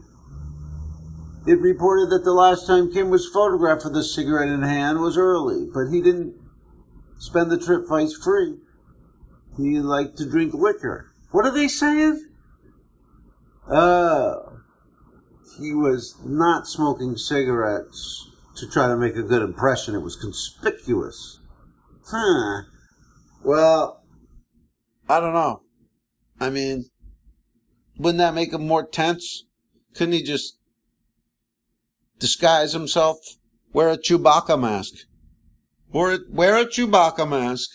It 1.47 1.59
reported 1.61 2.09
that 2.09 2.25
the 2.25 2.33
last 2.33 2.67
time 2.67 2.91
Kim 2.91 3.09
was 3.09 3.29
photographed 3.29 3.85
with 3.85 3.95
a 3.95 4.03
cigarette 4.03 4.49
in 4.49 4.61
hand 4.61 4.99
was 4.99 5.17
early, 5.17 5.67
but 5.73 5.87
he 5.87 6.01
didn't 6.01 6.35
spend 7.21 7.51
the 7.51 7.57
trip 7.57 7.87
vice 7.87 8.13
free. 8.15 8.55
He 9.55 9.79
liked 9.79 10.17
to 10.17 10.29
drink 10.29 10.55
liquor. 10.55 11.13
What 11.29 11.45
are 11.45 11.53
they 11.53 11.67
saying? 11.67 12.27
Oh, 13.69 14.57
he 15.59 15.71
was 15.71 16.17
not 16.25 16.67
smoking 16.67 17.15
cigarettes 17.15 18.27
to 18.55 18.67
try 18.67 18.87
to 18.87 18.97
make 18.97 19.15
a 19.15 19.21
good 19.21 19.43
impression. 19.43 19.93
It 19.93 20.01
was 20.01 20.15
conspicuous. 20.15 21.39
Huh. 22.07 22.63
Well, 23.43 24.03
I 25.07 25.19
don't 25.19 25.33
know. 25.33 25.61
I 26.39 26.49
mean, 26.49 26.85
wouldn't 27.99 28.17
that 28.17 28.33
make 28.33 28.51
him 28.51 28.65
more 28.65 28.85
tense? 28.85 29.43
Couldn't 29.93 30.13
he 30.13 30.23
just 30.23 30.57
disguise 32.17 32.73
himself? 32.73 33.17
Wear 33.73 33.89
a 33.89 33.97
Chewbacca 33.97 34.59
mask. 34.59 35.05
Or 35.93 36.19
wear 36.29 36.57
a 36.57 36.65
Chewbacca 36.65 37.27
mask. 37.27 37.69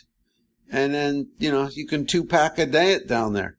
And 0.71 0.95
then, 0.95 1.31
you 1.39 1.51
know, 1.51 1.69
you 1.73 1.87
can 1.87 2.07
two 2.07 2.25
pack 2.25 2.59
a 2.59 2.67
day 2.67 2.93
it 2.93 3.07
down 3.07 3.35
there. 3.35 3.57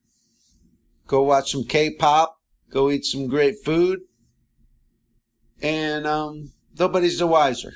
Go 1.06 1.24
watch 1.24 1.52
some 1.52 1.64
K-pop. 1.64 2.36
Go 2.70 2.90
eat 2.92 3.06
some 3.06 3.28
great 3.28 3.56
food. 3.64 4.00
And, 5.62 6.06
um, 6.06 6.52
nobody's 6.78 7.20
the 7.20 7.28
wiser. 7.28 7.76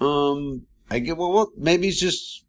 Um, 0.00 0.66
I 0.90 0.98
get, 0.98 1.16
well, 1.16 1.32
well, 1.32 1.52
maybe 1.56 1.84
he's 1.84 2.00
just, 2.00 2.44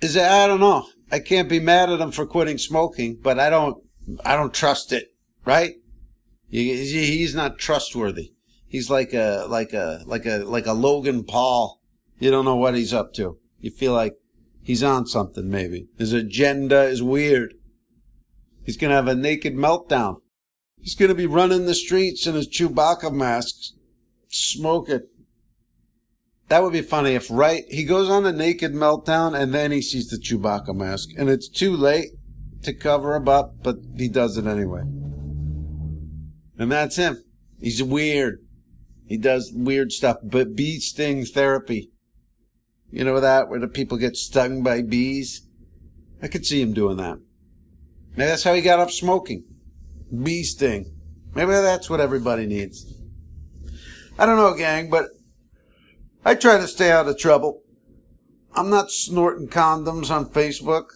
is 0.00 0.16
it, 0.16 0.24
I 0.24 0.46
don't 0.46 0.60
know. 0.60 0.88
I 1.10 1.20
can't 1.20 1.48
be 1.48 1.60
mad 1.60 1.88
at 1.88 2.00
him 2.00 2.10
for 2.10 2.26
quitting 2.26 2.58
smoking, 2.58 3.18
but 3.22 3.38
I 3.38 3.48
don't, 3.48 3.82
I 4.24 4.34
don't 4.34 4.52
trust 4.52 4.92
it, 4.92 5.14
right? 5.44 5.74
He- 6.50 7.16
He's 7.16 7.34
not 7.34 7.58
trustworthy. 7.58 8.32
He's 8.68 8.90
like 8.90 9.14
a, 9.14 9.46
like 9.48 9.72
a, 9.72 10.02
like 10.04 10.26
a, 10.26 10.38
like 10.38 10.66
a 10.66 10.72
Logan 10.72 11.22
Paul. 11.22 11.80
You 12.18 12.30
don't 12.30 12.44
know 12.44 12.56
what 12.56 12.74
he's 12.74 12.94
up 12.94 13.12
to. 13.14 13.38
You 13.60 13.70
feel 13.70 13.92
like 13.92 14.14
he's 14.62 14.82
on 14.82 15.06
something, 15.06 15.50
maybe. 15.50 15.88
His 15.98 16.12
agenda 16.12 16.84
is 16.84 17.02
weird. 17.02 17.54
He's 18.64 18.76
gonna 18.76 18.94
have 18.94 19.08
a 19.08 19.14
naked 19.14 19.54
meltdown. 19.54 20.16
He's 20.80 20.94
gonna 20.94 21.14
be 21.14 21.26
running 21.26 21.66
the 21.66 21.74
streets 21.74 22.26
in 22.26 22.34
his 22.34 22.48
Chewbacca 22.48 23.12
mask, 23.12 23.54
smoking. 24.28 25.02
That 26.48 26.62
would 26.62 26.72
be 26.72 26.82
funny 26.82 27.14
if 27.14 27.28
right 27.30 27.64
he 27.68 27.84
goes 27.84 28.08
on 28.08 28.24
a 28.24 28.32
naked 28.32 28.72
meltdown 28.72 29.38
and 29.38 29.52
then 29.52 29.72
he 29.72 29.82
sees 29.82 30.08
the 30.08 30.16
Chewbacca 30.16 30.74
mask 30.74 31.10
and 31.18 31.28
it's 31.28 31.48
too 31.48 31.76
late 31.76 32.10
to 32.62 32.72
cover 32.72 33.14
him 33.14 33.28
up, 33.28 33.62
but 33.62 33.76
he 33.96 34.08
does 34.08 34.36
it 34.36 34.46
anyway. 34.46 34.82
And 36.58 36.72
that's 36.72 36.96
him. 36.96 37.22
He's 37.60 37.82
weird. 37.82 38.40
He 39.06 39.16
does 39.16 39.52
weird 39.54 39.92
stuff, 39.92 40.18
but 40.22 40.56
bee 40.56 40.80
sting 40.80 41.24
therapy. 41.24 41.90
You 42.90 43.04
know 43.04 43.20
that 43.20 43.48
where 43.48 43.60
the 43.60 43.68
people 43.68 43.98
get 43.98 44.16
stung 44.16 44.62
by 44.62 44.82
bees 44.82 45.46
I 46.22 46.28
could 46.28 46.46
see 46.46 46.60
him 46.60 46.72
doing 46.72 46.96
that. 46.96 47.18
Maybe 48.16 48.28
that's 48.28 48.44
how 48.44 48.54
he 48.54 48.62
got 48.62 48.80
off 48.80 48.90
smoking. 48.90 49.44
Bee 50.22 50.42
sting. 50.42 50.92
Maybe 51.34 51.52
that's 51.52 51.90
what 51.90 52.00
everybody 52.00 52.46
needs. 52.46 52.94
I 54.18 54.24
don't 54.24 54.36
know, 54.36 54.54
gang, 54.54 54.88
but 54.88 55.08
I 56.24 56.34
try 56.34 56.56
to 56.56 56.66
stay 56.66 56.90
out 56.90 57.08
of 57.08 57.18
trouble. 57.18 57.62
I'm 58.54 58.70
not 58.70 58.90
snorting 58.90 59.48
condoms 59.48 60.10
on 60.10 60.30
Facebook. 60.30 60.86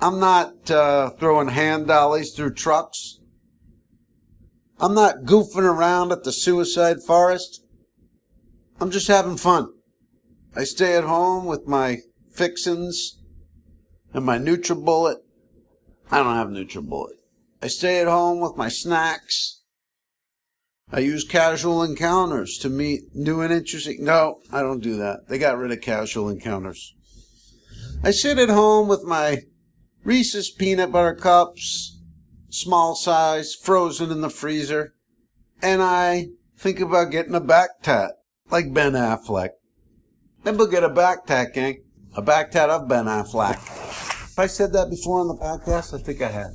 I'm 0.00 0.20
not 0.20 0.70
uh, 0.70 1.10
throwing 1.10 1.48
hand 1.48 1.86
dollies 1.86 2.34
through 2.34 2.54
trucks. 2.54 3.18
I'm 4.78 4.94
not 4.94 5.22
goofing 5.24 5.62
around 5.62 6.12
at 6.12 6.24
the 6.24 6.32
suicide 6.32 7.02
forest. 7.02 7.64
I'm 8.80 8.90
just 8.90 9.08
having 9.08 9.38
fun. 9.38 9.72
I 10.58 10.64
stay 10.64 10.96
at 10.96 11.04
home 11.04 11.46
with 11.46 11.68
my 11.68 11.98
fixins 12.32 13.20
and 14.12 14.24
my 14.24 14.38
NutriBullet. 14.38 15.18
I 16.10 16.16
don't 16.16 16.34
have 16.34 16.48
NutriBullet. 16.48 17.12
I 17.62 17.68
stay 17.68 18.00
at 18.00 18.08
home 18.08 18.40
with 18.40 18.56
my 18.56 18.68
snacks. 18.68 19.62
I 20.90 20.98
use 20.98 21.22
casual 21.22 21.84
encounters 21.84 22.58
to 22.62 22.68
meet 22.68 23.14
new 23.14 23.40
and 23.40 23.52
interesting. 23.52 23.98
No, 24.00 24.40
I 24.50 24.62
don't 24.62 24.82
do 24.82 24.96
that. 24.96 25.28
They 25.28 25.38
got 25.38 25.58
rid 25.58 25.70
of 25.70 25.80
casual 25.80 26.28
encounters. 26.28 26.92
I 28.02 28.10
sit 28.10 28.36
at 28.36 28.48
home 28.48 28.88
with 28.88 29.04
my 29.04 29.42
Reese's 30.02 30.50
peanut 30.50 30.90
butter 30.90 31.14
cups, 31.14 32.00
small 32.50 32.96
size, 32.96 33.54
frozen 33.54 34.10
in 34.10 34.22
the 34.22 34.28
freezer, 34.30 34.94
and 35.62 35.80
I 35.82 36.30
think 36.56 36.80
about 36.80 37.12
getting 37.12 37.36
a 37.36 37.40
back 37.40 37.80
tat, 37.80 38.10
like 38.50 38.74
Ben 38.74 38.94
Affleck. 38.94 39.50
Maybe 40.44 40.56
we'll 40.56 40.66
get 40.66 40.82
eh? 40.82 40.86
a 40.86 40.90
back 40.90 41.26
tat, 41.26 41.54
gang. 41.54 41.82
A 42.16 42.22
back 42.22 42.50
tat 42.50 42.70
of 42.70 42.88
Ben 42.88 43.06
Affleck. 43.06 43.54
If 43.54 44.38
I 44.38 44.46
said 44.46 44.72
that 44.72 44.90
before 44.90 45.20
on 45.20 45.28
the 45.28 45.34
podcast, 45.34 45.94
I 45.94 46.02
think 46.02 46.22
I 46.22 46.28
have. 46.28 46.54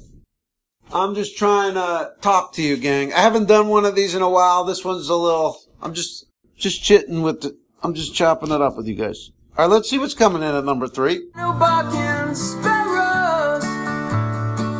I'm 0.91 1.15
just 1.15 1.37
trying 1.37 1.73
to 1.73 2.11
talk 2.21 2.53
to 2.53 2.61
you, 2.61 2.77
gang. 2.77 3.13
I 3.13 3.19
haven't 3.19 3.47
done 3.47 3.67
one 3.67 3.85
of 3.85 3.95
these 3.95 4.15
in 4.15 4.21
a 4.21 4.29
while. 4.29 4.63
This 4.63 4.85
one's 4.85 5.09
a 5.09 5.15
little. 5.15 5.57
I'm 5.81 5.93
just 5.93 6.25
just 6.55 6.83
chitting 6.83 7.23
with 7.23 7.41
the. 7.41 7.57
I'm 7.81 7.93
just 7.93 8.13
chopping 8.13 8.51
it 8.51 8.61
up 8.61 8.77
with 8.77 8.87
you 8.87 8.95
guys. 8.95 9.31
All 9.57 9.65
right, 9.65 9.73
let's 9.73 9.89
see 9.89 9.97
what's 9.97 10.13
coming 10.13 10.41
in 10.41 10.55
at 10.55 10.65
number 10.65 10.87
three. 10.87 11.29
No 11.35 11.53
barking 11.53 12.35
sparrows, 12.35 13.63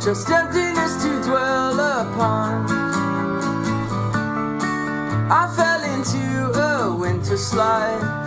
just 0.03 0.29
emptiness 0.29 1.03
to 1.03 1.21
dwell 1.23 1.79
upon. 1.79 2.65
I 5.31 5.53
fell 5.55 5.83
into 5.95 6.59
a 6.59 6.95
winter 6.95 7.37
slide 7.37 8.22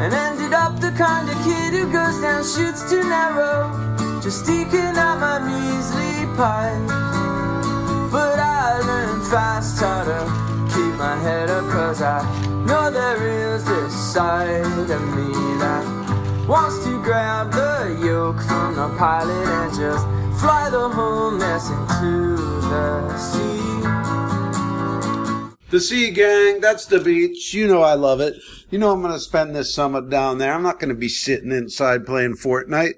and 0.00 0.14
ended 0.14 0.54
up 0.54 0.80
the 0.80 0.90
kind 0.92 1.28
of 1.28 1.36
kid 1.44 1.74
who 1.74 1.84
goes 1.92 2.18
down 2.22 2.42
chutes 2.42 2.88
too 2.88 3.02
narrow, 3.04 3.68
just 4.22 4.48
eking 4.48 4.96
out 4.96 5.20
my 5.20 5.38
measly 5.38 6.24
pie. 6.36 6.74
But 8.10 8.38
I 8.38 8.80
learned 8.80 9.26
fast 9.26 9.78
how 9.78 10.04
to 10.04 10.20
keep 10.72 10.94
my 10.96 11.16
head 11.16 11.50
up, 11.50 11.64
cause 11.70 12.00
I 12.00 12.22
know 12.64 12.90
there 12.90 13.54
is 13.54 13.62
this 13.64 13.92
side 14.12 14.90
of 14.90 15.02
me 15.16 15.32
that 15.60 16.46
wants 16.48 16.82
to 16.84 17.02
grab 17.02 17.52
the 17.52 18.00
yoke 18.02 18.40
from 18.40 18.76
the 18.76 18.88
pilot 18.96 19.46
and 19.46 19.74
just 19.74 20.06
fly 20.40 20.70
the 20.70 20.88
whole 20.88 21.30
mess 21.30 21.68
into 21.68 22.36
the 22.72 23.18
sea. 23.18 23.59
The 25.70 25.78
Sea 25.78 26.10
Gang, 26.10 26.60
that's 26.60 26.84
the 26.84 26.98
beach. 26.98 27.54
You 27.54 27.68
know 27.68 27.82
I 27.82 27.94
love 27.94 28.20
it. 28.20 28.34
You 28.70 28.80
know 28.80 28.90
I'm 28.90 29.02
going 29.02 29.12
to 29.12 29.20
spend 29.20 29.54
this 29.54 29.72
summer 29.72 30.00
down 30.00 30.38
there. 30.38 30.52
I'm 30.52 30.64
not 30.64 30.80
going 30.80 30.88
to 30.88 30.96
be 30.96 31.08
sitting 31.08 31.52
inside 31.52 32.04
playing 32.04 32.34
Fortnite. 32.34 32.94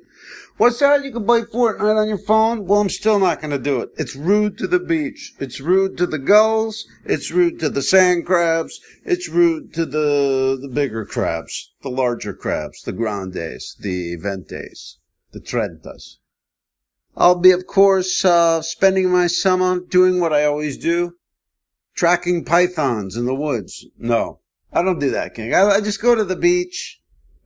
What's 0.57 0.79
that? 0.79 1.05
You 1.05 1.13
can 1.13 1.27
play 1.27 1.43
Fortnite 1.43 2.01
on 2.01 2.09
your 2.09 2.17
phone? 2.17 2.65
Well, 2.65 2.81
I'm 2.81 2.89
still 2.89 3.19
not 3.19 3.43
going 3.43 3.51
to 3.51 3.59
do 3.59 3.83
it. 3.83 3.91
It's 3.99 4.17
rude 4.17 4.57
to 4.57 4.67
the 4.67 4.79
beach. 4.79 5.35
It's 5.39 5.61
rude 5.61 5.99
to 5.99 6.07
the 6.07 6.19
gulls. 6.19 6.87
It's 7.05 7.31
rude 7.31 7.61
to 7.61 7.69
the 7.69 7.83
sand 7.83 8.25
crabs. 8.25 8.81
It's 9.05 9.29
rude 9.29 9.75
to 9.75 9.85
the, 9.85 10.59
the 10.59 10.69
bigger 10.69 11.05
crabs, 11.05 11.75
the 11.83 11.91
larger 11.91 12.33
crabs, 12.33 12.81
the 12.85 12.93
grandes, 12.93 13.77
the 13.81 14.17
ventes, 14.17 14.99
the 15.33 15.41
trentas. 15.41 16.17
I'll 17.19 17.39
be, 17.39 17.51
of 17.51 17.67
course, 17.67 18.25
uh, 18.25 18.63
spending 18.63 19.11
my 19.11 19.27
summer 19.27 19.79
doing 19.79 20.21
what 20.21 20.33
I 20.33 20.47
always 20.47 20.79
do. 20.79 21.17
Tracking 21.95 22.45
pythons 22.45 23.17
in 23.17 23.27
the 23.27 23.35
woods. 23.35 23.87
No, 23.99 24.41
I 24.73 24.83
don't 24.83 24.99
do 24.99 25.11
that, 25.11 25.35
King. 25.35 25.55
I, 25.55 25.69
I 25.69 25.81
just 25.81 26.01
go 26.01 26.15
to 26.15 26.25
the 26.25 26.37
beach. 26.37 27.01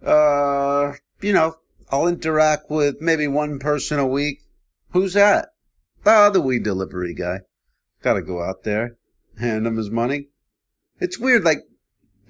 Uh, 0.04 0.92
you 1.20 1.32
know, 1.32 1.56
I'll 1.90 2.06
interact 2.06 2.70
with 2.70 3.00
maybe 3.00 3.26
one 3.26 3.58
person 3.58 3.98
a 3.98 4.06
week. 4.06 4.42
Who's 4.90 5.14
that? 5.14 5.48
Ah, 6.04 6.30
the 6.30 6.40
weed 6.40 6.62
delivery 6.62 7.14
guy. 7.14 7.40
Gotta 8.02 8.22
go 8.22 8.42
out 8.42 8.62
there, 8.62 8.96
hand 9.38 9.66
him 9.66 9.76
his 9.76 9.90
money. 9.90 10.28
It's 11.00 11.18
weird, 11.18 11.44
like, 11.44 11.64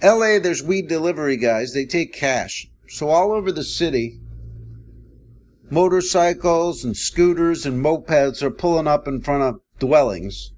LA, 0.03 0.39
there's 0.39 0.63
weed 0.63 0.89
delivery 0.89 1.37
guys, 1.37 1.73
they 1.73 1.85
take 1.85 2.13
cash. 2.13 2.69
So 2.89 3.09
all 3.09 3.33
over 3.33 3.53
the 3.53 3.65
city, 3.65 4.21
motorcycles 5.71 6.85
and 6.85 6.97
scooters 6.97 7.67
and 7.67 7.85
mopeds 7.85 8.43
are 8.43 8.51
pulling 8.51 8.87
up 8.87 9.09
in 9.09 9.21
front 9.21 9.43
of 9.43 9.61
dwellings. 9.79 10.53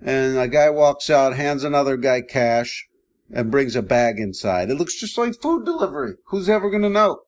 And 0.00 0.38
a 0.38 0.48
guy 0.48 0.70
walks 0.70 1.10
out, 1.10 1.36
hands 1.36 1.64
another 1.64 1.96
guy 1.96 2.22
cash, 2.22 2.86
and 3.30 3.50
brings 3.50 3.76
a 3.76 3.82
bag 3.82 4.18
inside. 4.18 4.70
It 4.70 4.76
looks 4.76 4.98
just 4.98 5.18
like 5.18 5.40
food 5.40 5.64
delivery. 5.64 6.14
Who's 6.26 6.48
ever 6.48 6.70
gonna 6.70 6.88
know? 6.88 7.22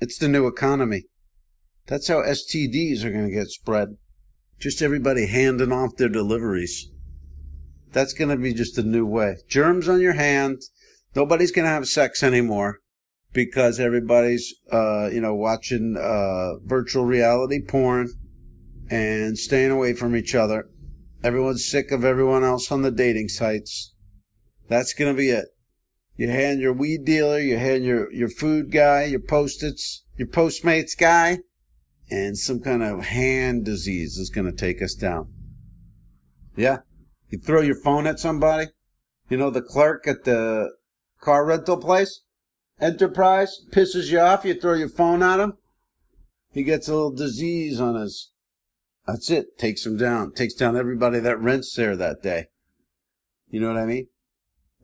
It's 0.00 0.18
the 0.18 0.28
new 0.28 0.46
economy. 0.46 1.06
That's 1.86 2.08
how 2.08 2.22
STDs 2.22 3.04
are 3.04 3.10
going 3.10 3.28
to 3.28 3.34
get 3.34 3.48
spread. 3.48 3.96
Just 4.58 4.82
everybody 4.82 5.26
handing 5.26 5.72
off 5.72 5.96
their 5.96 6.08
deliveries. 6.08 6.90
That's 7.92 8.12
going 8.12 8.30
to 8.30 8.36
be 8.36 8.52
just 8.52 8.76
a 8.76 8.82
new 8.82 9.06
way. 9.06 9.36
Germs 9.48 9.88
on 9.88 10.00
your 10.00 10.14
hand. 10.14 10.62
Nobody's 11.14 11.52
going 11.52 11.64
to 11.64 11.70
have 11.70 11.86
sex 11.86 12.22
anymore 12.22 12.80
because 13.32 13.78
everybody's, 13.78 14.54
uh, 14.72 15.08
you 15.12 15.20
know, 15.20 15.34
watching, 15.34 15.96
uh, 15.96 16.58
virtual 16.64 17.04
reality 17.04 17.60
porn 17.62 18.08
and 18.90 19.38
staying 19.38 19.70
away 19.70 19.94
from 19.94 20.16
each 20.16 20.34
other. 20.34 20.68
Everyone's 21.26 21.68
sick 21.68 21.90
of 21.90 22.04
everyone 22.04 22.44
else 22.44 22.70
on 22.70 22.82
the 22.82 22.92
dating 22.92 23.30
sites. 23.30 23.92
That's 24.68 24.94
going 24.94 25.12
to 25.12 25.18
be 25.18 25.30
it. 25.30 25.46
You 26.14 26.28
hand 26.28 26.60
your 26.60 26.72
weed 26.72 27.04
dealer, 27.04 27.40
you 27.40 27.58
hand 27.58 27.84
your, 27.84 28.12
your 28.12 28.28
food 28.28 28.70
guy, 28.70 29.06
your 29.06 29.18
post-its, 29.18 30.04
your 30.16 30.28
Postmates 30.28 30.96
guy, 30.96 31.38
and 32.08 32.38
some 32.38 32.60
kind 32.60 32.80
of 32.80 33.06
hand 33.06 33.64
disease 33.64 34.18
is 34.18 34.30
going 34.30 34.46
to 34.46 34.56
take 34.56 34.80
us 34.80 34.94
down. 34.94 35.32
Yeah. 36.54 36.82
You 37.30 37.40
throw 37.40 37.60
your 37.60 37.82
phone 37.82 38.06
at 38.06 38.20
somebody. 38.20 38.68
You 39.28 39.36
know, 39.36 39.50
the 39.50 39.62
clerk 39.62 40.06
at 40.06 40.22
the 40.22 40.70
car 41.20 41.44
rental 41.44 41.78
place, 41.78 42.22
Enterprise, 42.80 43.62
pisses 43.72 44.12
you 44.12 44.20
off. 44.20 44.44
You 44.44 44.54
throw 44.54 44.74
your 44.74 44.88
phone 44.88 45.24
at 45.24 45.40
him. 45.40 45.54
He 46.52 46.62
gets 46.62 46.86
a 46.86 46.94
little 46.94 47.10
disease 47.10 47.80
on 47.80 47.96
his. 47.96 48.30
That's 49.06 49.30
it. 49.30 49.58
Takes 49.58 49.84
them 49.84 49.96
down. 49.96 50.32
Takes 50.32 50.54
down 50.54 50.76
everybody 50.76 51.20
that 51.20 51.38
rents 51.38 51.74
there 51.74 51.96
that 51.96 52.22
day. 52.22 52.46
You 53.48 53.60
know 53.60 53.68
what 53.68 53.76
I 53.76 53.86
mean? 53.86 54.08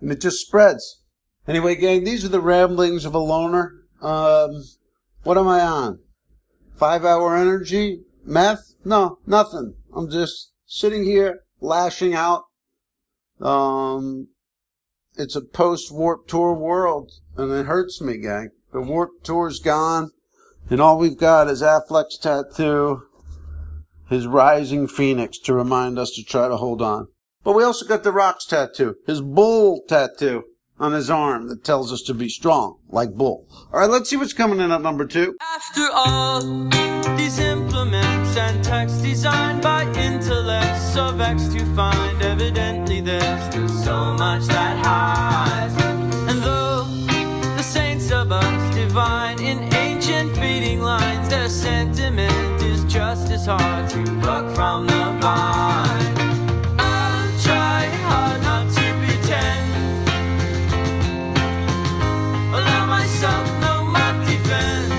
And 0.00 0.10
it 0.10 0.20
just 0.20 0.46
spreads. 0.46 1.02
Anyway, 1.46 1.74
gang, 1.74 2.04
these 2.04 2.24
are 2.24 2.28
the 2.28 2.40
ramblings 2.40 3.04
of 3.04 3.14
a 3.14 3.18
loner. 3.18 3.72
Um, 4.00 4.62
what 5.24 5.38
am 5.38 5.48
I 5.48 5.60
on? 5.60 5.98
Five 6.72 7.04
hour 7.04 7.36
energy? 7.36 8.02
Meth? 8.24 8.74
No, 8.84 9.18
nothing. 9.26 9.74
I'm 9.94 10.10
just 10.10 10.52
sitting 10.66 11.04
here 11.04 11.40
lashing 11.60 12.14
out. 12.14 12.44
Um, 13.40 14.28
it's 15.16 15.36
a 15.36 15.40
post 15.40 15.92
warp 15.92 16.28
tour 16.28 16.54
world 16.54 17.10
and 17.36 17.50
it 17.52 17.66
hurts 17.66 18.00
me, 18.00 18.18
gang. 18.18 18.50
The 18.72 18.80
warp 18.80 19.22
tour's 19.24 19.58
gone 19.58 20.12
and 20.70 20.80
all 20.80 20.98
we've 20.98 21.18
got 21.18 21.48
is 21.48 21.60
Affleck's 21.60 22.16
tattoo, 22.18 23.02
his 24.08 24.26
rising 24.26 24.86
phoenix 24.86 25.38
to 25.40 25.54
remind 25.54 25.98
us 25.98 26.10
to 26.12 26.22
try 26.22 26.48
to 26.48 26.56
hold 26.56 26.82
on. 26.82 27.08
But 27.44 27.54
we 27.54 27.64
also 27.64 27.86
got 27.86 28.04
the 28.04 28.12
Rock's 28.12 28.46
tattoo, 28.46 28.96
his 29.06 29.20
bull 29.20 29.82
tattoo 29.88 30.44
on 30.78 30.92
his 30.92 31.10
arm 31.10 31.48
that 31.48 31.64
tells 31.64 31.92
us 31.92 32.02
to 32.02 32.14
be 32.14 32.28
strong, 32.28 32.78
like 32.88 33.12
Bull. 33.12 33.46
All 33.72 33.80
right, 33.80 33.90
let's 33.90 34.10
see 34.10 34.16
what's 34.16 34.32
coming 34.32 34.60
in 34.60 34.70
at 34.72 34.82
number 34.82 35.06
two. 35.06 35.36
After 35.40 35.86
all, 35.92 36.40
these 37.16 37.38
implements 37.38 38.36
and 38.36 38.64
text 38.64 39.02
designed 39.02 39.62
by 39.62 39.84
intellects 39.92 40.96
of 40.96 41.20
X 41.20 41.48
to 41.48 41.64
find, 41.76 42.20
evidently 42.22 43.00
there's 43.00 43.84
so 43.84 44.14
much 44.14 44.44
that 44.46 44.84
hides. 44.84 45.74
And 46.30 46.42
though 46.42 46.84
the 47.56 47.62
saints 47.62 48.10
of 48.10 48.32
us 48.32 48.74
divine 48.74 49.40
in 49.40 49.72
ancient 49.74 50.36
fading 50.36 50.80
lines, 50.80 51.28
their 51.28 51.48
sentiment 51.48 52.51
it's 53.44 53.48
hard 53.48 53.90
to 53.90 53.98
look 53.98 54.54
from 54.54 54.86
the 54.86 55.16
blind. 55.18 56.18
I'll 56.78 57.40
try 57.40 57.86
hard 58.06 58.40
not 58.42 58.70
to 58.70 58.94
pretend. 59.02 60.06
Allow 62.54 62.86
myself 62.86 63.44
no 63.60 63.84
mad 63.86 64.24
defense. 64.28 64.94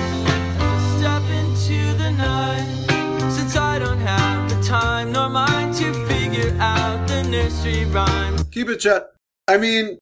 Step 0.98 1.22
into 1.40 1.96
the 1.96 2.10
night, 2.10 3.32
since 3.32 3.56
I 3.56 3.78
don't 3.78 4.00
have 4.00 4.50
the 4.50 4.62
time 4.62 5.12
nor 5.12 5.30
mind 5.30 5.74
to 5.76 5.94
figure 6.06 6.54
out 6.60 7.08
the 7.08 7.22
nursery 7.22 7.86
rhyme. 7.86 8.36
Keep 8.50 8.68
it 8.68 8.82
shut. 8.82 9.08
I 9.48 9.56
mean, 9.56 9.96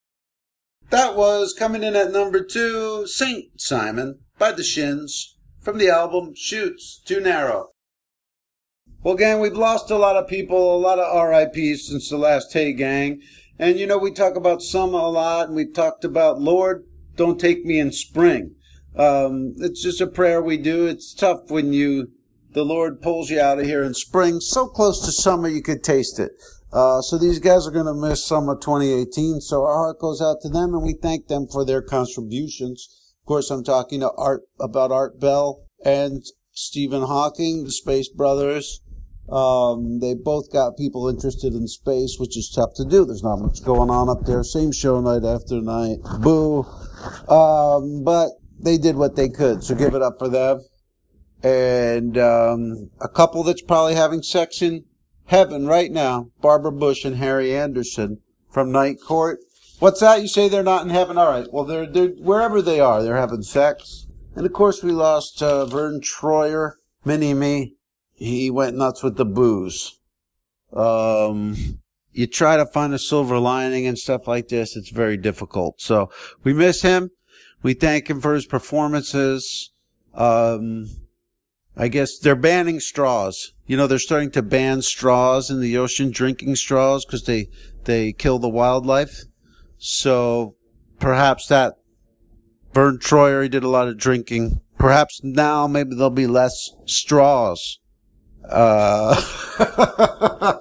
that 0.90 1.14
was 1.14 1.54
coming 1.56 1.84
in 1.84 1.94
at 1.94 2.10
number 2.10 2.42
two, 2.42 3.06
Saint 3.06 3.60
Simon 3.60 4.18
by 4.36 4.50
the 4.50 4.64
Shins 4.64 5.36
from 5.60 5.78
the 5.78 5.88
album 5.88 6.34
Chutes 6.34 7.00
Too 7.04 7.20
Narrow. 7.20 7.71
Well, 9.04 9.16
gang, 9.16 9.40
we've 9.40 9.56
lost 9.56 9.90
a 9.90 9.96
lot 9.96 10.14
of 10.14 10.28
people, 10.28 10.76
a 10.76 10.78
lot 10.78 11.00
of 11.00 11.28
RIPs 11.28 11.88
since 11.88 12.08
the 12.08 12.16
last 12.16 12.52
Hey 12.52 12.72
Gang. 12.72 13.20
And 13.58 13.76
you 13.76 13.84
know, 13.84 13.98
we 13.98 14.12
talk 14.12 14.36
about 14.36 14.62
summer 14.62 15.00
a 15.00 15.08
lot, 15.08 15.48
and 15.48 15.56
we've 15.56 15.74
talked 15.74 16.04
about 16.04 16.40
Lord, 16.40 16.84
don't 17.16 17.40
take 17.40 17.64
me 17.64 17.80
in 17.80 17.90
spring. 17.90 18.54
Um, 18.94 19.54
it's 19.58 19.82
just 19.82 20.00
a 20.00 20.06
prayer 20.06 20.40
we 20.40 20.56
do. 20.56 20.86
It's 20.86 21.12
tough 21.14 21.50
when 21.50 21.72
you, 21.72 22.12
the 22.52 22.64
Lord 22.64 23.02
pulls 23.02 23.28
you 23.28 23.40
out 23.40 23.58
of 23.58 23.64
here 23.64 23.82
in 23.82 23.92
spring, 23.94 24.38
so 24.38 24.68
close 24.68 25.04
to 25.04 25.10
summer 25.10 25.48
you 25.48 25.62
could 25.62 25.82
taste 25.82 26.20
it. 26.20 26.30
Uh, 26.72 27.00
so 27.02 27.18
these 27.18 27.40
guys 27.40 27.66
are 27.66 27.72
going 27.72 27.86
to 27.86 28.08
miss 28.08 28.24
summer 28.24 28.54
2018. 28.54 29.40
So 29.40 29.64
our 29.64 29.74
heart 29.74 29.98
goes 29.98 30.22
out 30.22 30.40
to 30.42 30.48
them, 30.48 30.74
and 30.74 30.82
we 30.84 30.92
thank 30.94 31.26
them 31.26 31.48
for 31.48 31.64
their 31.64 31.82
contributions. 31.82 32.88
Of 33.24 33.26
course, 33.26 33.50
I'm 33.50 33.64
talking 33.64 33.98
to 33.98 34.12
Art 34.12 34.42
about 34.60 34.92
Art 34.92 35.18
Bell 35.18 35.64
and 35.84 36.22
Stephen 36.52 37.02
Hawking, 37.02 37.64
the 37.64 37.72
Space 37.72 38.08
Brothers. 38.08 38.80
Um, 39.28 40.00
they 40.00 40.14
both 40.14 40.52
got 40.52 40.76
people 40.76 41.08
interested 41.08 41.54
in 41.54 41.66
space, 41.68 42.16
which 42.18 42.36
is 42.36 42.50
tough 42.50 42.74
to 42.76 42.84
do. 42.84 43.04
There's 43.04 43.22
not 43.22 43.36
much 43.36 43.64
going 43.64 43.88
on 43.88 44.08
up 44.08 44.26
there. 44.26 44.42
Same 44.44 44.72
show 44.72 45.00
night 45.00 45.24
after 45.24 45.60
night. 45.60 45.98
Boo. 46.20 46.66
Um, 47.28 48.04
but 48.04 48.30
they 48.60 48.78
did 48.78 48.96
what 48.96 49.16
they 49.16 49.28
could, 49.28 49.64
so 49.64 49.74
give 49.74 49.94
it 49.94 50.02
up 50.02 50.18
for 50.18 50.28
them. 50.28 50.60
And 51.42 52.16
um, 52.18 52.90
a 53.00 53.08
couple 53.08 53.42
that's 53.42 53.62
probably 53.62 53.94
having 53.94 54.22
sex 54.22 54.62
in 54.62 54.84
heaven 55.26 55.66
right 55.66 55.90
now, 55.90 56.30
Barbara 56.40 56.72
Bush 56.72 57.04
and 57.04 57.16
Harry 57.16 57.56
Anderson 57.56 58.18
from 58.50 58.70
Night 58.70 58.98
Court. 59.04 59.38
What's 59.78 60.00
that? 60.00 60.20
You 60.20 60.28
say 60.28 60.48
they're 60.48 60.62
not 60.62 60.84
in 60.84 60.90
heaven? 60.90 61.18
All 61.18 61.28
right. 61.28 61.46
Well, 61.50 61.64
they're, 61.64 61.86
they're 61.86 62.08
wherever 62.08 62.62
they 62.62 62.78
are, 62.78 63.02
they're 63.02 63.16
having 63.16 63.42
sex. 63.42 64.06
And 64.36 64.46
of 64.46 64.52
course, 64.52 64.82
we 64.82 64.92
lost 64.92 65.42
uh, 65.42 65.66
Vern 65.66 66.00
Troyer, 66.00 66.74
Mini 67.04 67.34
Me. 67.34 67.74
He 68.22 68.52
went 68.52 68.76
nuts 68.76 69.02
with 69.02 69.16
the 69.16 69.24
booze. 69.24 69.98
Um, 70.72 71.80
you 72.12 72.28
try 72.28 72.56
to 72.56 72.64
find 72.64 72.94
a 72.94 72.98
silver 72.98 73.40
lining 73.40 73.84
and 73.84 73.98
stuff 73.98 74.28
like 74.28 74.46
this. 74.46 74.76
It's 74.76 74.90
very 74.90 75.16
difficult. 75.16 75.80
So 75.80 76.08
we 76.44 76.52
miss 76.52 76.82
him. 76.82 77.10
We 77.64 77.74
thank 77.74 78.08
him 78.08 78.20
for 78.20 78.34
his 78.34 78.46
performances. 78.46 79.72
Um, 80.14 80.86
I 81.76 81.88
guess 81.88 82.16
they're 82.16 82.36
banning 82.36 82.78
straws. 82.78 83.54
You 83.66 83.76
know, 83.76 83.88
they're 83.88 83.98
starting 83.98 84.30
to 84.32 84.42
ban 84.42 84.82
straws 84.82 85.50
in 85.50 85.60
the 85.60 85.76
ocean, 85.76 86.12
drinking 86.12 86.54
straws, 86.54 87.04
because 87.04 87.24
they, 87.24 87.48
they 87.86 88.12
kill 88.12 88.38
the 88.38 88.48
wildlife. 88.48 89.24
So 89.78 90.54
perhaps 91.00 91.48
that 91.48 91.74
Vern 92.72 92.98
Troyer, 92.98 93.42
he 93.42 93.48
did 93.48 93.64
a 93.64 93.68
lot 93.68 93.88
of 93.88 93.98
drinking. 93.98 94.60
Perhaps 94.78 95.22
now 95.24 95.66
maybe 95.66 95.96
there'll 95.96 96.10
be 96.10 96.28
less 96.28 96.70
straws. 96.86 97.80
Uh, 98.48 99.20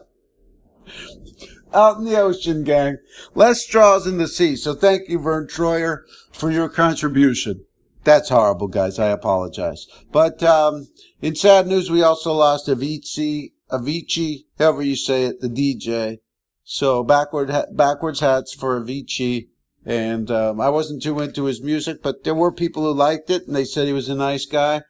out 1.73 1.97
in 1.97 2.05
the 2.05 2.19
ocean, 2.19 2.63
gang. 2.63 2.97
Less 3.33 3.61
straws 3.61 4.07
in 4.07 4.17
the 4.17 4.27
sea. 4.27 4.55
So 4.55 4.73
thank 4.73 5.09
you, 5.09 5.19
Vern 5.19 5.47
Troyer, 5.47 6.01
for 6.31 6.51
your 6.51 6.69
contribution. 6.69 7.65
That's 8.03 8.29
horrible, 8.29 8.67
guys. 8.67 8.97
I 8.99 9.07
apologize. 9.09 9.87
But 10.11 10.41
um, 10.43 10.87
in 11.21 11.35
sad 11.35 11.67
news, 11.67 11.91
we 11.91 12.01
also 12.01 12.33
lost 12.33 12.67
Avicii, 12.67 13.51
Avicii, 13.71 14.45
however 14.57 14.81
you 14.81 14.95
say 14.95 15.25
it, 15.25 15.39
the 15.39 15.47
DJ. 15.47 16.17
So 16.63 17.03
backward, 17.03 17.51
backwards 17.71 18.21
hats 18.21 18.53
for 18.53 18.79
Avicii. 18.79 19.47
And 19.85 20.29
um, 20.29 20.61
I 20.61 20.69
wasn't 20.69 21.01
too 21.01 21.19
into 21.19 21.45
his 21.45 21.61
music, 21.61 22.03
but 22.03 22.23
there 22.23 22.35
were 22.35 22.51
people 22.51 22.83
who 22.83 22.93
liked 22.93 23.29
it, 23.29 23.47
and 23.47 23.55
they 23.55 23.65
said 23.65 23.87
he 23.87 23.93
was 23.93 24.09
a 24.09 24.15
nice 24.15 24.45
guy. 24.45 24.83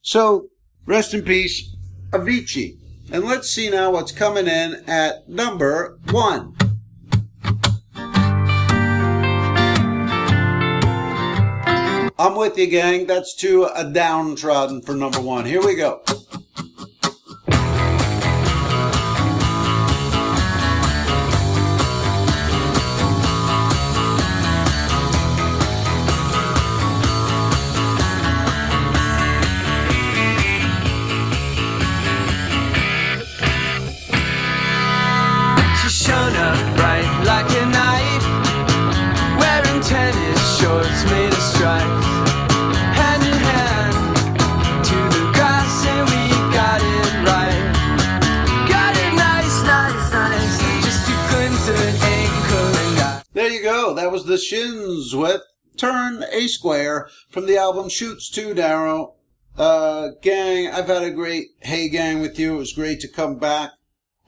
So 0.00 0.48
rest 0.86 1.12
in 1.12 1.22
peace, 1.22 1.74
Avicii. 2.10 2.78
And 3.10 3.24
let's 3.24 3.48
see 3.48 3.70
now 3.70 3.90
what's 3.90 4.12
coming 4.12 4.46
in 4.46 4.84
at 4.86 5.28
number 5.28 5.98
one. 6.10 6.54
I'm 12.20 12.34
with 12.34 12.58
you, 12.58 12.66
gang. 12.66 13.06
That's 13.06 13.34
to 13.36 13.64
a 13.64 13.66
uh, 13.66 13.84
downtrodden 13.84 14.82
for 14.82 14.94
number 14.94 15.20
one. 15.20 15.44
Here 15.44 15.64
we 15.64 15.76
go. 15.76 16.02
There 53.32 53.50
you 53.50 53.62
go. 53.62 53.94
That 53.94 54.12
was 54.12 54.24
the 54.24 54.38
Shins 54.38 55.14
with 55.14 55.42
Turn 55.76 56.24
A 56.32 56.46
Square 56.48 57.08
from 57.30 57.46
the 57.46 57.56
album 57.56 57.88
Chutes 57.88 58.30
Too 58.30 58.54
Narrow. 58.54 59.14
Uh, 59.56 60.10
gang, 60.22 60.68
I've 60.68 60.86
had 60.88 61.02
a 61.02 61.10
great 61.10 61.48
Hey 61.60 61.88
Gang 61.88 62.20
with 62.20 62.38
you. 62.38 62.54
It 62.54 62.58
was 62.58 62.72
great 62.72 63.00
to 63.00 63.08
come 63.08 63.38
back 63.38 63.72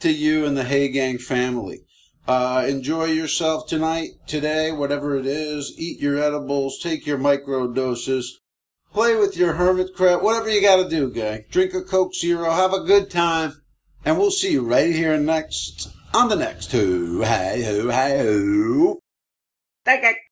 to 0.01 0.11
you 0.11 0.45
and 0.47 0.57
the 0.57 0.65
Hey 0.65 0.89
Gang 0.89 1.19
family. 1.19 1.81
Uh, 2.29 2.65
enjoy 2.69 3.07
yourself 3.07 3.67
tonight, 3.67 4.11
today, 4.27 4.71
whatever 4.71 5.17
it 5.17 5.27
is. 5.27 5.75
Eat 5.79 6.01
your 6.01 6.19
edibles, 6.19 6.79
take 6.79 7.07
your 7.07 7.19
micro 7.19 7.73
doses, 7.73 8.41
play 8.93 9.17
with 9.17 9.37
your 9.37 9.55
hermit 9.55 9.95
crab, 9.95 10.23
whatever 10.23 10.49
you 10.49 10.61
gotta 10.61 10.89
do, 10.89 11.11
gang. 11.11 11.45
Drink 11.51 11.75
a 11.75 11.83
Coke 11.83 12.15
Zero, 12.15 12.51
have 12.51 12.73
a 12.73 12.85
good 12.85 13.11
time, 13.11 13.63
and 14.05 14.19
we'll 14.19 14.31
see 14.31 14.53
you 14.53 14.65
right 14.65 14.95
here 14.95 15.17
next, 15.19 15.89
on 16.15 16.29
the 16.29 16.37
next 16.37 16.71
Who, 16.73 17.23
Hey, 17.23 17.65
Who, 17.65 17.89
Hey, 17.89 18.23
Who. 18.23 19.01
Take 19.85 20.05
it. 20.05 20.17